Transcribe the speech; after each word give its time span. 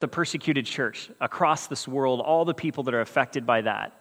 the 0.00 0.08
persecuted 0.08 0.66
church 0.66 1.10
across 1.20 1.66
this 1.66 1.86
world, 1.86 2.20
all 2.20 2.44
the 2.44 2.54
people 2.54 2.84
that 2.84 2.94
are 2.94 3.00
affected 3.00 3.46
by 3.46 3.60
that. 3.60 3.92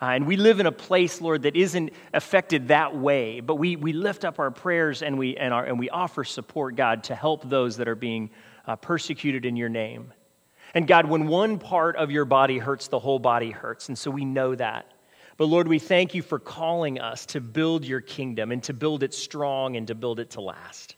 Uh, 0.00 0.06
and 0.06 0.26
we 0.26 0.36
live 0.36 0.60
in 0.60 0.66
a 0.66 0.72
place, 0.72 1.20
Lord, 1.20 1.42
that 1.42 1.56
isn't 1.56 1.90
affected 2.14 2.68
that 2.68 2.96
way, 2.96 3.40
but 3.40 3.56
we, 3.56 3.74
we 3.74 3.92
lift 3.92 4.24
up 4.24 4.38
our 4.38 4.50
prayers 4.50 5.02
and 5.02 5.18
we, 5.18 5.36
and, 5.36 5.52
our, 5.52 5.64
and 5.64 5.78
we 5.78 5.90
offer 5.90 6.22
support, 6.22 6.76
God, 6.76 7.04
to 7.04 7.16
help 7.16 7.48
those 7.48 7.78
that 7.78 7.88
are 7.88 7.96
being 7.96 8.30
uh, 8.66 8.76
persecuted 8.76 9.44
in 9.44 9.56
your 9.56 9.68
name. 9.68 10.12
And 10.74 10.86
God, 10.86 11.06
when 11.06 11.26
one 11.26 11.58
part 11.58 11.96
of 11.96 12.10
your 12.10 12.26
body 12.26 12.58
hurts, 12.58 12.88
the 12.88 12.98
whole 12.98 13.18
body 13.18 13.50
hurts. 13.50 13.88
And 13.88 13.98
so 13.98 14.10
we 14.10 14.24
know 14.24 14.54
that. 14.54 14.92
But 15.38 15.46
Lord, 15.46 15.66
we 15.66 15.78
thank 15.78 16.14
you 16.14 16.22
for 16.22 16.38
calling 16.38 17.00
us 17.00 17.24
to 17.26 17.40
build 17.40 17.84
your 17.84 18.00
kingdom 18.00 18.52
and 18.52 18.62
to 18.64 18.74
build 18.74 19.02
it 19.02 19.14
strong 19.14 19.76
and 19.76 19.86
to 19.86 19.94
build 19.94 20.20
it 20.20 20.30
to 20.30 20.40
last. 20.40 20.96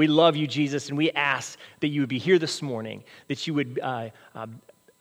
We 0.00 0.06
love 0.06 0.34
you, 0.34 0.46
Jesus, 0.46 0.88
and 0.88 0.96
we 0.96 1.10
ask 1.10 1.58
that 1.80 1.88
you 1.88 2.00
would 2.00 2.08
be 2.08 2.18
here 2.18 2.38
this 2.38 2.62
morning, 2.62 3.04
that 3.28 3.46
you 3.46 3.52
would 3.52 3.78
uh, 3.82 4.08
uh, 4.34 4.46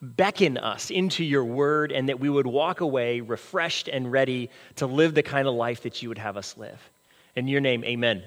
beckon 0.01 0.57
us 0.57 0.91
into 0.91 1.23
your 1.23 1.45
word, 1.45 1.93
and 1.93 2.09
that 2.09 2.19
we 2.19 2.29
would 2.29 2.45
walk 2.45 2.81
away 2.81 3.21
refreshed 3.21 3.87
and 3.87 4.11
ready 4.11 4.49
to 4.75 4.87
live 4.87 5.15
the 5.15 5.23
kind 5.23 5.47
of 5.47 5.53
life 5.53 5.83
that 5.83 6.03
you 6.03 6.09
would 6.09 6.17
have 6.17 6.35
us 6.35 6.57
live. 6.57 6.91
In 7.37 7.47
your 7.47 7.61
name, 7.61 7.85
amen. 7.85 8.23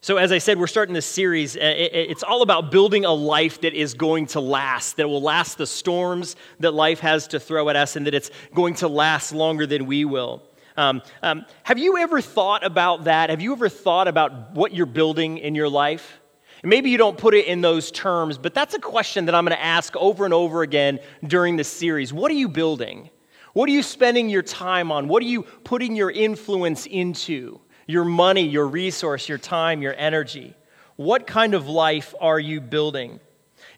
So, 0.00 0.16
as 0.16 0.32
I 0.32 0.38
said, 0.38 0.58
we're 0.58 0.66
starting 0.66 0.94
this 0.94 1.06
series. 1.06 1.54
It's 1.54 2.24
all 2.24 2.42
about 2.42 2.72
building 2.72 3.04
a 3.04 3.12
life 3.12 3.60
that 3.60 3.72
is 3.72 3.94
going 3.94 4.26
to 4.28 4.40
last, 4.40 4.96
that 4.96 5.06
will 5.06 5.22
last 5.22 5.58
the 5.58 5.66
storms 5.68 6.34
that 6.58 6.74
life 6.74 6.98
has 6.98 7.28
to 7.28 7.38
throw 7.38 7.68
at 7.68 7.76
us, 7.76 7.94
and 7.94 8.04
that 8.08 8.14
it's 8.14 8.32
going 8.52 8.74
to 8.74 8.88
last 8.88 9.32
longer 9.32 9.64
than 9.64 9.86
we 9.86 10.04
will. 10.04 10.42
Um, 10.80 11.02
um, 11.22 11.44
have 11.62 11.76
you 11.78 11.98
ever 11.98 12.22
thought 12.22 12.64
about 12.64 13.04
that? 13.04 13.28
Have 13.28 13.42
you 13.42 13.52
ever 13.52 13.68
thought 13.68 14.08
about 14.08 14.54
what 14.54 14.72
you're 14.72 14.86
building 14.86 15.36
in 15.36 15.54
your 15.54 15.68
life? 15.68 16.18
And 16.62 16.70
maybe 16.70 16.88
you 16.88 16.96
don't 16.96 17.18
put 17.18 17.34
it 17.34 17.44
in 17.44 17.60
those 17.60 17.90
terms, 17.90 18.38
but 18.38 18.54
that's 18.54 18.72
a 18.72 18.78
question 18.78 19.26
that 19.26 19.34
I'm 19.34 19.44
going 19.44 19.54
to 19.54 19.62
ask 19.62 19.94
over 19.94 20.24
and 20.24 20.32
over 20.32 20.62
again 20.62 21.00
during 21.26 21.56
this 21.56 21.68
series. 21.68 22.14
What 22.14 22.30
are 22.30 22.34
you 22.34 22.48
building? 22.48 23.10
What 23.52 23.68
are 23.68 23.72
you 23.72 23.82
spending 23.82 24.30
your 24.30 24.42
time 24.42 24.90
on? 24.90 25.06
What 25.06 25.22
are 25.22 25.26
you 25.26 25.42
putting 25.42 25.96
your 25.96 26.10
influence 26.10 26.86
into? 26.86 27.60
Your 27.86 28.06
money, 28.06 28.48
your 28.48 28.66
resource, 28.66 29.28
your 29.28 29.36
time, 29.36 29.82
your 29.82 29.94
energy? 29.98 30.54
What 30.96 31.26
kind 31.26 31.52
of 31.52 31.68
life 31.68 32.14
are 32.22 32.40
you 32.40 32.58
building? 32.62 33.20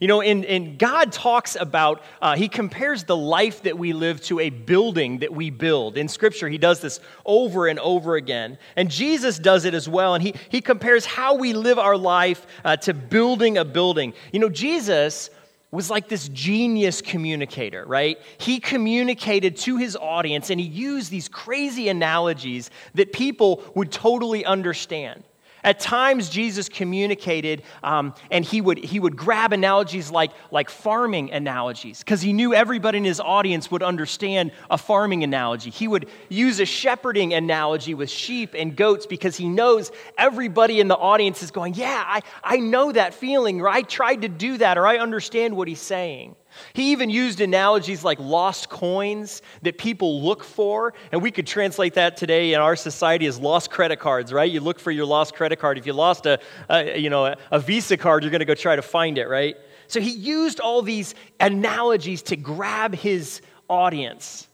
You 0.02 0.08
know, 0.08 0.20
and, 0.20 0.44
and 0.46 0.80
God 0.80 1.12
talks 1.12 1.54
about, 1.54 2.02
uh, 2.20 2.34
He 2.34 2.48
compares 2.48 3.04
the 3.04 3.16
life 3.16 3.62
that 3.62 3.78
we 3.78 3.92
live 3.92 4.20
to 4.22 4.40
a 4.40 4.50
building 4.50 5.18
that 5.18 5.32
we 5.32 5.50
build. 5.50 5.96
In 5.96 6.08
Scripture, 6.08 6.48
He 6.48 6.58
does 6.58 6.80
this 6.80 6.98
over 7.24 7.68
and 7.68 7.78
over 7.78 8.16
again. 8.16 8.58
And 8.74 8.90
Jesus 8.90 9.38
does 9.38 9.64
it 9.64 9.74
as 9.74 9.88
well. 9.88 10.16
And 10.16 10.22
He, 10.24 10.34
he 10.48 10.60
compares 10.60 11.06
how 11.06 11.36
we 11.36 11.52
live 11.52 11.78
our 11.78 11.96
life 11.96 12.44
uh, 12.64 12.78
to 12.78 12.92
building 12.92 13.58
a 13.58 13.64
building. 13.64 14.12
You 14.32 14.40
know, 14.40 14.48
Jesus 14.48 15.30
was 15.70 15.88
like 15.88 16.08
this 16.08 16.26
genius 16.30 17.00
communicator, 17.00 17.84
right? 17.86 18.18
He 18.38 18.58
communicated 18.58 19.56
to 19.58 19.76
his 19.76 19.94
audience 19.94 20.50
and 20.50 20.58
he 20.58 20.66
used 20.66 21.12
these 21.12 21.28
crazy 21.28 21.88
analogies 21.88 22.70
that 22.94 23.12
people 23.12 23.62
would 23.76 23.92
totally 23.92 24.44
understand. 24.44 25.22
At 25.64 25.78
times, 25.78 26.28
Jesus 26.28 26.68
communicated, 26.68 27.62
um, 27.84 28.14
and 28.30 28.44
he 28.44 28.60
would, 28.60 28.78
he 28.78 28.98
would 28.98 29.16
grab 29.16 29.52
analogies 29.52 30.10
like, 30.10 30.32
like 30.50 30.68
farming 30.68 31.32
analogies, 31.32 32.00
because 32.00 32.20
he 32.20 32.32
knew 32.32 32.52
everybody 32.52 32.98
in 32.98 33.04
his 33.04 33.20
audience 33.20 33.70
would 33.70 33.82
understand 33.82 34.50
a 34.70 34.76
farming 34.76 35.22
analogy. 35.22 35.70
He 35.70 35.86
would 35.86 36.08
use 36.28 36.58
a 36.58 36.66
shepherding 36.66 37.32
analogy 37.32 37.94
with 37.94 38.10
sheep 38.10 38.54
and 38.54 38.74
goats, 38.74 39.06
because 39.06 39.36
he 39.36 39.48
knows 39.48 39.92
everybody 40.18 40.80
in 40.80 40.88
the 40.88 40.96
audience 40.96 41.42
is 41.42 41.52
going, 41.52 41.74
Yeah, 41.74 42.02
I, 42.06 42.22
I 42.42 42.56
know 42.56 42.90
that 42.90 43.14
feeling, 43.14 43.60
or 43.60 43.68
I 43.68 43.82
tried 43.82 44.22
to 44.22 44.28
do 44.28 44.58
that, 44.58 44.78
or 44.78 44.86
I 44.86 44.98
understand 44.98 45.56
what 45.56 45.68
he's 45.68 45.80
saying. 45.80 46.34
He 46.74 46.92
even 46.92 47.10
used 47.10 47.40
analogies 47.40 48.04
like 48.04 48.18
lost 48.18 48.68
coins 48.68 49.42
that 49.62 49.78
people 49.78 50.22
look 50.22 50.44
for, 50.44 50.94
and 51.10 51.22
we 51.22 51.30
could 51.30 51.46
translate 51.46 51.94
that 51.94 52.16
today 52.16 52.54
in 52.54 52.60
our 52.60 52.76
society 52.76 53.26
as 53.26 53.38
lost 53.38 53.70
credit 53.70 53.98
cards, 53.98 54.32
right? 54.32 54.50
You 54.50 54.60
look 54.60 54.78
for 54.78 54.90
your 54.90 55.06
lost 55.06 55.34
credit 55.34 55.58
card. 55.58 55.78
If 55.78 55.86
you 55.86 55.92
lost 55.92 56.26
a, 56.26 56.38
a 56.68 56.98
you 56.98 57.10
know, 57.10 57.34
a 57.50 57.58
Visa 57.60 57.96
card, 57.96 58.22
you're 58.22 58.30
going 58.30 58.40
to 58.40 58.44
go 58.44 58.54
try 58.54 58.76
to 58.76 58.82
find 58.82 59.18
it, 59.18 59.28
right? 59.28 59.56
So 59.88 60.00
he 60.00 60.10
used 60.10 60.60
all 60.60 60.82
these 60.82 61.14
analogies 61.40 62.22
to 62.24 62.36
grab 62.36 62.94
his 62.94 63.42
audience. 63.68 64.48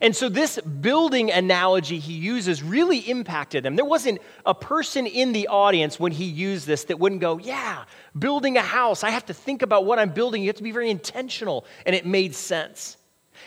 And 0.00 0.14
so, 0.14 0.28
this 0.28 0.60
building 0.60 1.30
analogy 1.30 1.98
he 1.98 2.12
uses 2.12 2.62
really 2.62 2.98
impacted 2.98 3.64
them. 3.64 3.76
There 3.76 3.84
wasn't 3.84 4.20
a 4.46 4.54
person 4.54 5.06
in 5.06 5.32
the 5.32 5.48
audience 5.48 5.98
when 5.98 6.12
he 6.12 6.24
used 6.24 6.66
this 6.66 6.84
that 6.84 6.98
wouldn't 6.98 7.20
go, 7.20 7.38
Yeah, 7.38 7.84
building 8.18 8.56
a 8.56 8.62
house, 8.62 9.02
I 9.02 9.10
have 9.10 9.26
to 9.26 9.34
think 9.34 9.62
about 9.62 9.84
what 9.84 9.98
I'm 9.98 10.10
building. 10.10 10.42
You 10.42 10.48
have 10.48 10.56
to 10.56 10.62
be 10.62 10.72
very 10.72 10.90
intentional. 10.90 11.66
And 11.84 11.96
it 11.96 12.06
made 12.06 12.34
sense. 12.34 12.96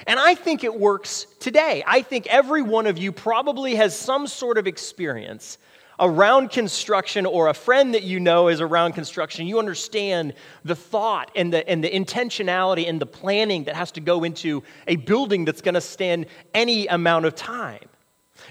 And 0.07 0.19
I 0.19 0.35
think 0.35 0.63
it 0.63 0.79
works 0.79 1.27
today. 1.39 1.83
I 1.85 2.01
think 2.01 2.27
every 2.27 2.61
one 2.61 2.87
of 2.87 2.97
you 2.97 3.11
probably 3.11 3.75
has 3.75 3.97
some 3.97 4.27
sort 4.27 4.57
of 4.57 4.67
experience 4.67 5.57
around 6.01 6.49
construction 6.49 7.27
or 7.27 7.47
a 7.47 7.53
friend 7.53 7.93
that 7.93 8.03
you 8.03 8.19
know 8.19 8.47
is 8.47 8.59
around 8.59 8.93
construction, 8.93 9.45
you 9.45 9.59
understand 9.59 10.33
the 10.65 10.75
thought 10.75 11.31
and 11.35 11.53
the, 11.53 11.67
and 11.69 11.83
the 11.83 11.89
intentionality 11.89 12.89
and 12.89 12.99
the 12.99 13.05
planning 13.05 13.63
that 13.65 13.75
has 13.75 13.91
to 13.91 14.01
go 14.01 14.23
into 14.23 14.63
a 14.87 14.95
building 14.95 15.45
that's 15.45 15.61
going 15.61 15.75
to 15.75 15.81
stand 15.81 16.25
any 16.53 16.87
amount 16.87 17.25
of 17.25 17.35
time. 17.35 17.85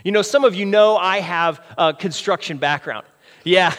You 0.04 0.12
know, 0.12 0.22
some 0.22 0.44
of 0.44 0.54
you 0.54 0.64
know 0.64 0.96
I 0.96 1.18
have 1.18 1.60
a 1.76 1.92
construction 1.92 2.56
background. 2.58 3.04
Yeah, 3.42 3.74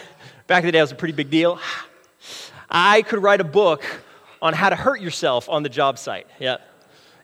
back 0.48 0.64
in 0.64 0.66
the 0.66 0.74
day, 0.74 0.80
it 0.80 0.84
was 0.84 0.92
a 0.92 0.96
pretty 0.96 1.14
big 1.14 1.30
deal. 1.30 1.59
I 2.70 3.02
could 3.02 3.24
write 3.24 3.42
a 3.42 3.46
book 3.46 3.84
on 4.42 4.53
how 4.53 4.70
to 4.70 4.76
hurt 4.76 5.02
yourself 5.02 5.48
on 5.50 5.64
the 5.64 5.70
job 5.70 5.98
site. 5.98 6.28
Yeah. 6.40 6.58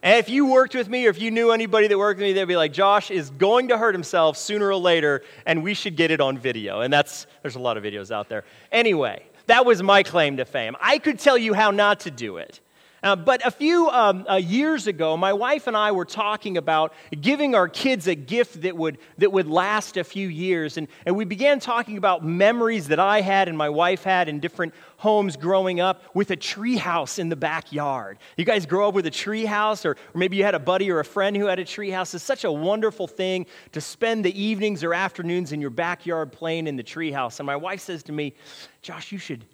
And 0.08 0.16
if 0.20 0.30
you 0.30 0.46
worked 0.46 0.74
with 0.74 0.88
me 0.88 1.06
or 1.06 1.10
if 1.10 1.20
you 1.20 1.32
knew 1.32 1.52
anybody 1.52 1.90
that 1.90 1.98
worked 1.98 2.20
with 2.20 2.30
me, 2.30 2.32
they'd 2.32 2.46
be 2.46 2.56
like, 2.56 2.72
Josh 2.72 3.12
is 3.12 3.30
going 3.32 3.68
to 3.68 3.78
hurt 3.78 3.94
himself 3.94 4.38
sooner 4.38 4.70
or 4.70 4.78
later, 4.78 5.22
and 5.46 5.62
we 5.62 5.74
should 5.74 5.98
get 5.98 6.12
it 6.12 6.22
on 6.22 6.38
video. 6.38 6.80
And 6.80 6.94
that's, 6.94 7.28
there's 7.42 7.56
a 7.56 7.60
lot 7.60 7.76
of 7.76 7.84
videos 7.84 8.10
out 8.10 8.30
there. 8.30 8.46
Anyway, 8.72 9.26
that 9.48 9.66
was 9.66 9.84
my 9.84 10.04
claim 10.04 10.38
to 10.38 10.46
fame. 10.46 10.78
I 10.80 10.98
could 10.98 11.20
tell 11.20 11.38
you 11.38 11.54
how 11.54 11.72
not 11.72 12.00
to 12.02 12.12
do 12.12 12.38
it. 12.38 12.62
Uh, 13.04 13.16
but 13.16 13.46
a 13.46 13.52
few 13.52 13.90
um, 13.90 14.26
uh, 14.28 14.36
years 14.36 14.88
ago, 14.88 15.16
my 15.16 15.32
wife 15.32 15.68
and 15.68 15.78
I 15.78 15.92
were 15.92 16.06
talking 16.06 16.58
about 16.58 16.94
giving 17.22 17.54
our 17.54 17.70
kids 17.70 18.08
a 18.08 18.16
gift 18.16 18.62
that 18.64 18.76
would, 18.76 18.98
that 19.20 19.32
would 19.32 19.48
last 19.48 19.98
a 19.98 20.04
few 20.04 20.28
years. 20.28 20.78
And, 20.78 20.88
and 21.06 21.16
we 21.16 21.24
began 21.24 21.60
talking 21.60 21.98
about 21.98 22.26
memories 22.26 22.88
that 22.88 23.00
I 23.00 23.22
had 23.22 23.50
and 23.50 23.58
my 23.58 23.70
wife 23.70 24.04
had 24.04 24.28
in 24.28 24.40
different 24.40 24.74
homes 24.98 25.38
growing 25.38 25.80
up 25.80 26.04
with 26.16 26.32
a 26.32 26.36
tree 26.36 26.76
house 26.76 27.20
in 27.20 27.30
the 27.30 27.36
backyard. 27.36 28.18
You 28.36 28.46
guys 28.46 28.66
grow 28.66 28.88
up 28.88 28.96
with 28.96 29.06
a 29.06 29.12
tree 29.12 29.46
house, 29.46 29.86
or, 29.86 29.92
or 29.92 30.18
maybe 30.18 30.38
you 30.38 30.44
had 30.44 30.56
a 30.56 30.60
buddy 30.60 30.90
or 30.90 31.00
a 31.00 31.06
friend 31.06 31.38
who 31.38 31.46
had 31.46 31.60
a 31.60 31.66
tree 31.66 31.92
house. 31.92 32.16
It's 32.16 32.24
such 32.24 32.46
a 32.46 32.52
wonderful 32.52 33.08
thing 33.08 33.46
to 33.74 33.82
spend 33.82 34.26
the 34.26 34.42
evenings 34.42 34.84
or 34.84 34.96
afternoons 34.96 35.52
in 35.52 35.62
your 35.62 35.70
backyard 35.70 36.32
playing 36.32 36.66
in 36.66 36.76
the 36.76 36.84
tree 36.84 37.12
house. 37.12 37.40
And 37.40 37.46
my 37.46 37.56
wife 37.56 37.82
says 37.82 38.02
to 38.04 38.12
me, 38.12 38.34
Josh, 38.82 39.12
you 39.12 39.20
should, 39.20 39.46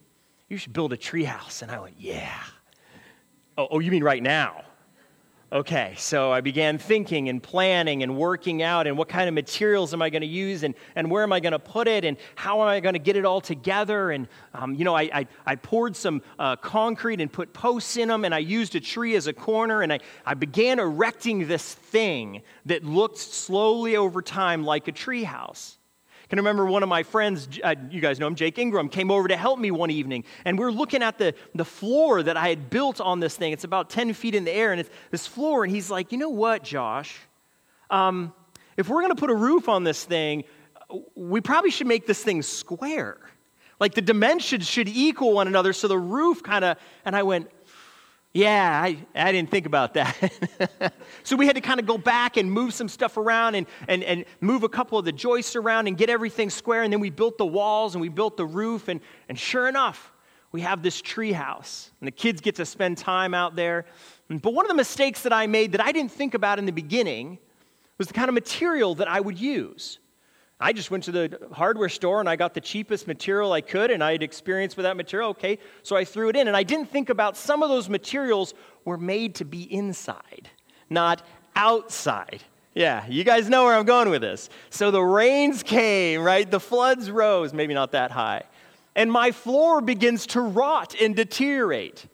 you 0.48 0.56
should 0.56 0.72
build 0.72 0.94
a 0.94 0.98
tree 0.98 1.25
house. 1.25 1.62
And 1.62 1.70
I 1.70 1.80
went, 1.81 1.96
Yeah. 2.00 2.42
Oh, 3.58 3.68
oh, 3.72 3.80
you 3.80 3.91
mean 3.91 4.03
right 4.03 4.24
now? 4.24 4.64
Okay, 5.52 5.94
so 6.00 6.31
I 6.31 6.41
began 6.41 6.80
thinking 6.80 7.30
and 7.30 7.41
planning 7.41 8.02
and 8.02 8.18
working 8.18 8.64
out 8.64 8.88
and 8.88 8.97
what 8.97 9.08
kind 9.08 9.28
of 9.28 9.36
materials 9.36 9.94
am 9.94 10.02
I 10.02 10.09
going 10.09 10.24
to 10.24 10.28
use 10.28 10.64
and, 10.64 10.74
and 10.96 11.12
where 11.12 11.22
am 11.22 11.31
I 11.31 11.40
going 11.40 11.52
to 11.52 11.59
put 11.59 11.88
it 11.88 12.03
and 12.03 12.18
how 12.34 12.63
am 12.63 12.68
I 12.69 12.80
going 12.80 12.94
to 12.94 13.00
get 13.00 13.16
it 13.16 13.24
all 13.24 13.40
together. 13.40 14.09
And, 14.09 14.28
um, 14.56 14.74
you 14.74 14.84
know, 14.84 14.96
I, 14.96 15.03
I, 15.13 15.28
I 15.46 15.56
poured 15.56 15.96
some 15.96 16.24
uh, 16.40 16.56
concrete 16.56 17.22
and 17.22 17.31
put 17.31 17.53
posts 17.53 17.97
in 17.97 18.08
them 18.08 18.25
and 18.25 18.34
I 18.34 18.40
used 18.40 18.74
a 18.74 18.80
tree 18.80 19.16
as 19.16 19.28
a 19.28 19.34
corner 19.34 19.84
and 19.84 19.94
I, 19.94 20.00
I 20.25 20.34
began 20.34 20.80
erecting 20.80 21.47
this 21.47 21.75
thing 21.75 22.42
that 22.66 22.84
looked 22.84 23.19
slowly 23.19 23.96
over 23.96 24.24
time 24.24 24.63
like 24.63 24.88
a 24.88 24.92
tree 24.92 25.24
house 25.24 25.78
can 26.28 26.38
remember 26.38 26.66
one 26.66 26.84
of 26.84 26.90
my 26.90 27.04
friends, 27.04 27.48
uh, 27.64 27.76
you 27.90 28.02
guys 28.02 28.20
know 28.20 28.28
him, 28.28 28.36
Jake 28.36 28.58
Ingram, 28.58 28.90
came 28.90 29.12
over 29.12 29.28
to 29.28 29.36
help 29.38 29.60
me 29.60 29.72
one 29.72 29.92
evening. 29.92 30.24
And 30.46 30.58
we 30.58 30.66
are 30.66 30.72
looking 30.72 31.04
at 31.04 31.18
the, 31.18 31.36
the 31.54 31.66
floor 31.66 32.24
that 32.24 32.38
I 32.38 32.50
had 32.50 32.70
built 32.70 33.02
on 33.02 33.20
this 33.20 33.36
thing. 33.36 33.54
It's 33.54 33.64
about 33.64 33.90
10 33.90 34.14
feet 34.14 34.36
in 34.36 34.44
the 34.44 34.52
air, 34.52 34.72
and 34.72 34.80
it's 34.80 34.90
this 35.12 35.28
floor. 35.28 35.64
And 35.64 35.74
he's 35.74 35.92
like, 35.92 36.12
you 36.12 36.18
know 36.18 36.30
what, 36.30 36.64
Josh? 36.64 37.20
Um, 37.90 38.34
if 38.78 38.90
we're 38.90 39.02
going 39.02 39.16
to 39.16 39.20
put 39.20 39.30
a 39.30 39.36
roof 39.36 39.70
on 39.70 39.84
this 39.84 40.04
thing, 40.04 40.44
we 41.16 41.42
probably 41.42 41.72
should 41.72 41.88
make 41.88 42.08
this 42.08 42.24
thing 42.24 42.42
square. 42.42 43.18
Like 43.80 43.96
the 43.96 44.02
dimensions 44.02 44.68
should 44.68 44.88
equal 44.88 45.34
one 45.34 45.48
another 45.48 45.74
so 45.74 45.88
the 45.88 45.98
roof 45.98 46.42
kind 46.42 46.64
of. 46.64 46.78
And 47.06 47.16
I 47.16 47.24
went, 47.24 47.50
yeah, 48.33 48.81
I, 48.83 48.97
I 49.13 49.31
didn't 49.31 49.51
think 49.51 49.68
about 49.68 49.94
that. 49.94 50.94
so 51.24 51.35
we 51.35 51.45
had 51.45 51.56
to 51.56 51.62
kind 51.62 51.80
of 51.80 51.85
go 51.85 52.00
back 52.00 52.35
and 52.35 52.51
move 52.51 52.74
some 52.74 52.89
stuff 52.89 53.18
around 53.18 53.53
and, 53.53 53.68
and, 53.88 54.03
and 54.03 54.25
move 54.41 54.63
a 54.63 54.69
couple 54.69 54.97
of 54.97 55.06
the 55.06 55.12
joists 55.12 55.56
around 55.56 55.88
and 55.88 55.95
get 55.95 56.09
everything 56.09 56.50
square. 56.50 56.81
And 56.81 56.91
then 56.91 57.00
we 57.00 57.12
built 57.12 57.38
the 57.38 57.45
walls 57.45 57.94
and 57.94 58.01
we 58.01 58.09
built 58.09 58.35
the 58.35 58.45
roof. 58.45 58.88
And, 58.88 59.01
and 59.30 59.38
sure 59.38 59.68
enough, 59.68 60.12
we 60.51 60.62
have 60.62 60.81
this 60.81 61.00
tree 61.00 61.31
house. 61.31 61.91
And 62.01 62.07
the 62.07 62.12
kids 62.12 62.41
get 62.41 62.56
to 62.56 62.65
spend 62.65 62.97
time 62.97 63.35
out 63.35 63.56
there. 63.56 63.85
But 64.30 64.56
one 64.56 64.65
of 64.65 64.69
the 64.69 64.75
mistakes 64.75 65.21
that 65.24 65.33
I 65.33 65.45
made 65.45 65.74
that 65.74 65.81
I 65.81 65.91
didn't 65.91 66.12
think 66.12 66.33
about 66.33 66.57
in 66.57 66.65
the 66.65 66.71
beginning 66.71 67.38
was 68.00 68.07
the 68.07 68.15
kind 68.15 68.30
of 68.30 68.33
material 68.33 68.95
that 68.95 69.07
I 69.07 69.19
would 69.19 69.39
use. 69.39 70.00
I 70.63 70.71
just 70.71 70.89
went 70.89 71.04
to 71.04 71.12
the 71.12 71.50
hardware 71.51 71.89
store 71.89 72.21
and 72.21 72.30
I 72.30 72.38
got 72.38 72.54
the 72.54 72.62
cheapest 72.62 73.06
material 73.06 73.51
I 73.51 73.60
could 73.60 73.92
and 73.92 74.01
I 74.01 74.13
had 74.13 74.24
experience 74.24 74.77
with 74.77 74.86
that 74.86 74.95
material. 74.95 75.31
Okay, 75.31 75.60
so 75.83 75.98
I 75.98 76.06
threw 76.06 76.30
it 76.30 76.38
in. 76.38 76.48
And 76.48 76.56
I 76.56 76.63
didn't 76.63 76.89
think 76.89 77.10
about 77.10 77.36
some 77.36 77.62
of 77.62 77.68
those 77.68 77.89
materials 77.89 78.54
were 78.86 78.98
made 78.98 79.36
to 79.36 79.45
be 79.45 79.63
inside, 79.63 80.50
not 80.89 81.21
outside. 81.54 82.44
Yeah, 82.74 83.06
you 83.07 83.25
guys 83.25 83.50
know 83.50 83.65
where 83.65 83.75
I'm 83.75 83.86
going 83.86 84.10
with 84.10 84.21
this. 84.21 84.50
So 84.69 84.89
the 84.89 85.01
rains 85.01 85.63
came, 85.63 86.21
right? 86.21 86.50
The 86.50 86.62
floods 86.62 87.12
rose, 87.12 87.54
maybe 87.54 87.74
not 87.74 87.92
that 87.92 88.12
high. 88.12 88.44
And 88.95 89.12
my 89.12 89.31
floor 89.31 89.81
begins 89.81 90.27
to 90.27 90.39
rot 90.39 90.95
and 91.00 91.13
deteriorate. 91.13 92.06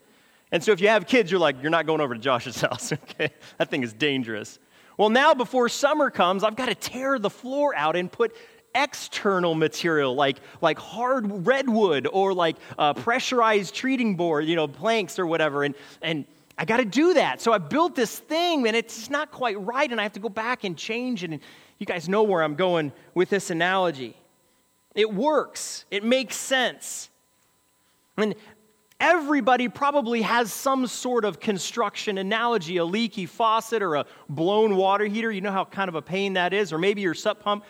And 0.51 0.63
so 0.63 0.71
if 0.71 0.81
you 0.81 0.87
have 0.87 1.05
kids, 1.05 1.29
you're 1.29 1.39
like, 1.39 1.61
you're 1.61 1.69
not 1.69 1.85
going 1.85 2.01
over 2.01 2.15
to 2.15 2.19
Josh's 2.19 2.59
house, 2.61 2.91
okay? 2.91 3.29
That 3.59 3.69
thing 3.69 3.83
is 3.83 3.93
dangerous. 3.93 4.57
Well, 4.99 5.09
now 5.09 5.33
before 5.33 5.69
summer 5.69 6.09
comes, 6.09 6.43
I've 6.43 6.57
got 6.57 6.65
to 6.65 6.75
tear 6.75 7.19
the 7.19 7.29
floor 7.29 7.73
out 7.73 7.95
and 7.95 8.11
put 8.11 8.35
external 8.75 9.55
material 9.55 10.13
like, 10.13 10.41
like 10.59 10.77
hard 10.77 11.47
redwood 11.47 12.05
or 12.11 12.33
like 12.33 12.57
uh, 12.77 12.93
pressurized 12.93 13.73
treating 13.73 14.17
board, 14.17 14.43
you 14.43 14.57
know, 14.57 14.67
planks 14.67 15.17
or 15.17 15.25
whatever. 15.25 15.63
And, 15.63 15.73
and 16.01 16.25
I 16.57 16.65
got 16.65 16.77
to 16.77 16.85
do 16.85 17.13
that. 17.13 17.39
So 17.39 17.53
I 17.53 17.59
built 17.59 17.95
this 17.95 18.19
thing 18.19 18.67
and 18.67 18.75
it's 18.75 19.09
not 19.09 19.31
quite 19.31 19.57
right 19.61 19.89
and 19.89 20.01
I 20.01 20.03
have 20.03 20.11
to 20.13 20.19
go 20.19 20.27
back 20.27 20.65
and 20.65 20.77
change 20.77 21.23
it. 21.23 21.29
And 21.31 21.39
you 21.77 21.85
guys 21.85 22.09
know 22.09 22.23
where 22.23 22.43
I'm 22.43 22.55
going 22.55 22.91
with 23.13 23.29
this 23.29 23.51
analogy. 23.51 24.17
It 24.95 25.13
works, 25.13 25.85
it 25.91 26.03
makes 26.03 26.35
sense. 26.35 27.09
And 28.17 28.35
Everybody 28.99 29.69
probably 29.69 30.21
has 30.23 30.51
some 30.51 30.85
sort 30.85 31.23
of 31.23 31.39
construction 31.39 32.17
analogy 32.17 32.77
a 32.77 32.85
leaky 32.85 33.25
faucet 33.25 33.81
or 33.81 33.95
a 33.95 34.05
blown 34.27 34.75
water 34.75 35.05
heater. 35.05 35.31
You 35.31 35.39
know 35.39 35.53
how 35.53 35.63
kind 35.63 35.87
of 35.87 35.95
a 35.95 36.01
pain 36.01 36.33
that 36.33 36.53
is. 36.53 36.73
Or 36.73 36.77
maybe 36.77 37.01
your 37.01 37.13
sub 37.13 37.39
pump, 37.39 37.63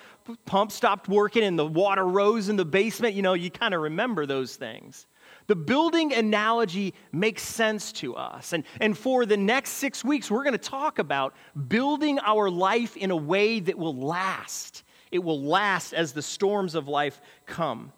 pump 0.45 0.71
stopped 0.71 1.07
working 1.07 1.43
and 1.43 1.57
the 1.57 1.65
water 1.65 2.03
rose 2.05 2.49
in 2.49 2.55
the 2.55 2.65
basement. 2.65 3.13
You 3.13 3.21
know, 3.21 3.33
you 3.33 3.51
kind 3.51 3.75
of 3.75 3.81
remember 3.81 4.25
those 4.25 4.55
things. 4.55 5.05
The 5.45 5.55
building 5.55 6.13
analogy 6.13 6.95
makes 7.11 7.43
sense 7.43 7.91
to 7.93 8.15
us. 8.15 8.53
And, 8.53 8.63
and 8.79 8.97
for 8.97 9.27
the 9.27 9.37
next 9.37 9.71
six 9.71 10.03
weeks, 10.03 10.31
we're 10.31 10.43
going 10.43 10.53
to 10.53 10.57
talk 10.57 10.97
about 10.97 11.35
building 11.67 12.17
our 12.19 12.49
life 12.49 12.97
in 12.97 13.11
a 13.11 13.15
way 13.15 13.59
that 13.59 13.77
will 13.77 13.95
last. 13.95 14.83
It 15.11 15.19
will 15.19 15.41
last 15.41 15.93
as 15.93 16.11
the 16.13 16.21
storms 16.23 16.73
of 16.73 16.87
life 16.87 17.21
come. 17.45 17.91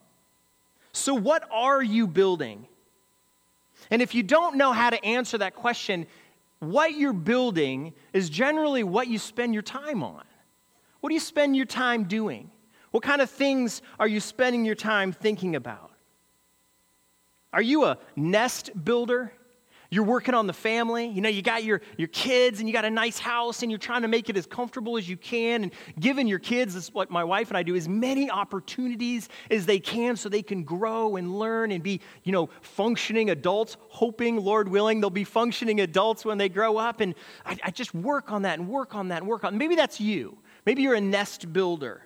So, 0.94 1.14
what 1.14 1.48
are 1.52 1.82
you 1.82 2.08
building? 2.08 2.68
And 3.92 4.02
if 4.02 4.16
you 4.16 4.24
don't 4.24 4.56
know 4.56 4.72
how 4.72 4.90
to 4.90 5.06
answer 5.06 5.38
that 5.38 5.54
question, 5.54 6.08
what 6.60 6.96
you're 6.96 7.14
building 7.14 7.94
is 8.14 8.30
generally 8.30 8.84
what 8.84 9.08
you 9.08 9.20
spend 9.20 9.54
your 9.54 9.64
time 9.64 10.02
on. 10.02 10.24
What 11.02 11.10
do 11.10 11.14
you 11.14 11.20
spend 11.20 11.56
your 11.56 11.66
time 11.66 12.06
doing? 12.06 12.50
What 12.92 13.04
kind 13.04 13.22
of 13.22 13.30
things 13.30 13.82
are 14.00 14.08
you 14.08 14.20
spending 14.20 14.64
your 14.64 14.76
time 14.76 15.12
thinking 15.12 15.56
about? 15.56 15.92
Are 17.52 17.62
you 17.62 17.86
a 17.86 17.98
nest 18.16 18.72
builder? 18.82 19.34
You're 19.94 20.06
working 20.06 20.34
on 20.34 20.48
the 20.48 20.54
family. 20.54 21.06
You 21.06 21.20
know, 21.20 21.28
you 21.28 21.42
got 21.42 21.66
your, 21.66 21.82
your 21.98 22.08
kids 22.08 22.60
and 22.60 22.70
you 22.70 22.72
got 22.72 22.86
a 22.86 22.90
nice 22.90 23.20
house 23.20 23.62
and 23.62 23.70
you're 23.70 23.78
trying 23.78 24.04
to 24.04 24.08
make 24.08 24.30
it 24.30 24.38
as 24.38 24.46
comfortable 24.46 24.98
as 24.98 25.10
you 25.10 25.18
can 25.18 25.64
and 25.64 25.74
giving 26.00 26.28
your 26.28 26.40
kids, 26.40 26.74
this 26.74 26.86
is 26.86 26.94
what 26.94 27.12
my 27.12 27.26
wife 27.26 27.50
and 27.50 27.58
I 27.58 27.64
do, 27.64 27.76
as 27.76 27.90
many 27.90 28.32
opportunities 28.32 29.28
as 29.50 29.66
they 29.66 29.80
can 29.80 30.16
so 30.16 30.30
they 30.30 30.44
can 30.44 30.64
grow 30.64 31.18
and 31.18 31.38
learn 31.38 31.74
and 31.74 31.84
be, 31.84 32.00
you 32.24 32.32
know, 32.32 32.50
functioning 32.62 33.32
adults, 33.32 33.76
hoping, 33.90 34.38
Lord 34.38 34.70
willing, 34.70 35.02
they'll 35.02 35.10
be 35.10 35.26
functioning 35.26 35.82
adults 35.82 36.24
when 36.24 36.38
they 36.38 36.48
grow 36.48 36.78
up. 36.78 37.02
And 37.02 37.14
I, 37.46 37.58
I 37.66 37.72
just 37.72 37.94
work 37.94 38.32
on 38.32 38.44
that 38.44 38.60
and 38.60 38.70
work 38.70 38.96
on 38.96 39.10
that 39.10 39.24
and 39.24 39.28
work 39.28 39.44
on. 39.44 39.58
Maybe 39.58 39.76
that's 39.76 40.00
you. 40.00 40.38
Maybe 40.66 40.84
you're 40.84 40.96
a 40.96 41.02
nest 41.02 41.52
builder. 41.52 42.02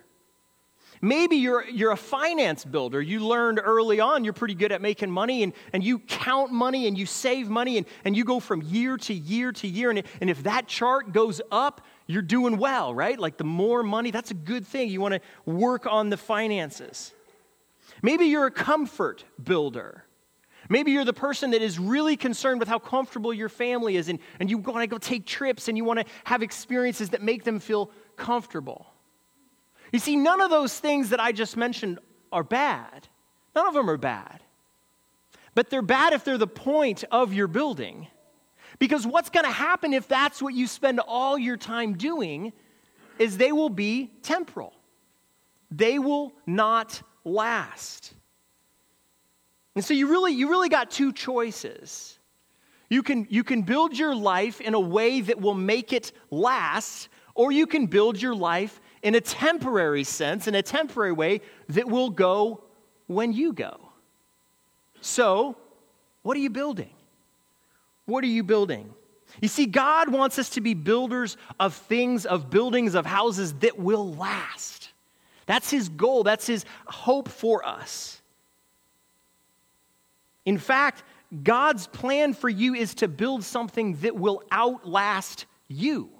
Maybe 1.00 1.36
you're, 1.36 1.68
you're 1.68 1.92
a 1.92 1.96
finance 1.96 2.64
builder. 2.64 3.00
You 3.00 3.20
learned 3.20 3.60
early 3.62 4.00
on 4.00 4.24
you're 4.24 4.32
pretty 4.32 4.54
good 4.54 4.72
at 4.72 4.80
making 4.80 5.10
money 5.10 5.42
and, 5.42 5.52
and 5.72 5.84
you 5.84 5.98
count 6.00 6.52
money 6.52 6.86
and 6.86 6.96
you 6.96 7.06
save 7.06 7.48
money 7.48 7.76
and, 7.76 7.86
and 8.04 8.16
you 8.16 8.24
go 8.24 8.40
from 8.40 8.62
year 8.62 8.96
to 8.98 9.14
year 9.14 9.52
to 9.52 9.68
year. 9.68 9.90
And, 9.90 10.02
and 10.20 10.30
if 10.30 10.42
that 10.44 10.68
chart 10.68 11.12
goes 11.12 11.40
up, 11.50 11.82
you're 12.06 12.22
doing 12.22 12.56
well, 12.56 12.94
right? 12.94 13.18
Like 13.18 13.36
the 13.36 13.44
more 13.44 13.82
money, 13.82 14.10
that's 14.10 14.30
a 14.30 14.34
good 14.34 14.66
thing. 14.66 14.88
You 14.88 15.00
want 15.00 15.14
to 15.14 15.20
work 15.44 15.86
on 15.86 16.08
the 16.08 16.16
finances. 16.16 17.12
Maybe 18.02 18.26
you're 18.26 18.46
a 18.46 18.50
comfort 18.50 19.24
builder. 19.42 20.04
Maybe 20.68 20.92
you're 20.92 21.04
the 21.04 21.12
person 21.12 21.52
that 21.52 21.62
is 21.62 21.78
really 21.78 22.16
concerned 22.16 22.58
with 22.58 22.68
how 22.68 22.78
comfortable 22.78 23.32
your 23.32 23.48
family 23.48 23.96
is 23.96 24.08
and, 24.08 24.18
and 24.40 24.50
you 24.50 24.58
want 24.58 24.82
to 24.82 24.86
go 24.86 24.98
take 24.98 25.26
trips 25.26 25.68
and 25.68 25.76
you 25.76 25.84
want 25.84 26.00
to 26.00 26.06
have 26.24 26.42
experiences 26.42 27.10
that 27.10 27.22
make 27.22 27.44
them 27.44 27.60
feel 27.60 27.90
comfortable. 28.16 28.86
You 29.96 30.00
see, 30.00 30.16
none 30.16 30.42
of 30.42 30.50
those 30.50 30.78
things 30.78 31.08
that 31.08 31.20
I 31.20 31.32
just 31.32 31.56
mentioned 31.56 32.00
are 32.30 32.44
bad. 32.44 33.08
None 33.54 33.66
of 33.66 33.72
them 33.72 33.88
are 33.88 33.96
bad. 33.96 34.42
But 35.54 35.70
they're 35.70 35.80
bad 35.80 36.12
if 36.12 36.22
they're 36.22 36.36
the 36.36 36.46
point 36.46 37.02
of 37.10 37.32
your 37.32 37.46
building. 37.46 38.06
Because 38.78 39.06
what's 39.06 39.30
going 39.30 39.46
to 39.46 39.50
happen 39.50 39.94
if 39.94 40.06
that's 40.06 40.42
what 40.42 40.52
you 40.52 40.66
spend 40.66 41.00
all 41.00 41.38
your 41.38 41.56
time 41.56 41.94
doing 41.94 42.52
is 43.18 43.38
they 43.38 43.52
will 43.52 43.70
be 43.70 44.12
temporal. 44.20 44.74
They 45.70 45.98
will 45.98 46.34
not 46.44 47.00
last. 47.24 48.12
And 49.76 49.82
so 49.82 49.94
you 49.94 50.08
really 50.08 50.34
you 50.34 50.50
really 50.50 50.68
got 50.68 50.90
two 50.90 51.10
choices. 51.10 52.18
You 52.90 53.02
can 53.02 53.26
you 53.30 53.42
can 53.42 53.62
build 53.62 53.96
your 53.96 54.14
life 54.14 54.60
in 54.60 54.74
a 54.74 54.80
way 54.80 55.22
that 55.22 55.40
will 55.40 55.54
make 55.54 55.94
it 55.94 56.12
last 56.30 57.08
or 57.34 57.50
you 57.50 57.66
can 57.66 57.86
build 57.86 58.20
your 58.20 58.34
life 58.34 58.78
in 59.06 59.14
a 59.14 59.20
temporary 59.20 60.02
sense, 60.02 60.48
in 60.48 60.56
a 60.56 60.62
temporary 60.62 61.12
way 61.12 61.40
that 61.68 61.86
will 61.86 62.10
go 62.10 62.64
when 63.06 63.32
you 63.32 63.52
go. 63.52 63.78
So, 65.00 65.56
what 66.22 66.36
are 66.36 66.40
you 66.40 66.50
building? 66.50 66.90
What 68.06 68.24
are 68.24 68.26
you 68.26 68.42
building? 68.42 68.92
You 69.40 69.46
see, 69.46 69.66
God 69.66 70.08
wants 70.08 70.40
us 70.40 70.50
to 70.50 70.60
be 70.60 70.74
builders 70.74 71.36
of 71.60 71.72
things, 71.72 72.26
of 72.26 72.50
buildings, 72.50 72.96
of 72.96 73.06
houses 73.06 73.52
that 73.60 73.78
will 73.78 74.12
last. 74.16 74.88
That's 75.46 75.70
His 75.70 75.88
goal, 75.88 76.24
that's 76.24 76.48
His 76.48 76.64
hope 76.88 77.28
for 77.28 77.64
us. 77.64 78.20
In 80.44 80.58
fact, 80.58 81.04
God's 81.44 81.86
plan 81.86 82.34
for 82.34 82.48
you 82.48 82.74
is 82.74 82.96
to 82.96 83.06
build 83.06 83.44
something 83.44 83.98
that 83.98 84.16
will 84.16 84.42
outlast 84.50 85.46
you. 85.68 86.10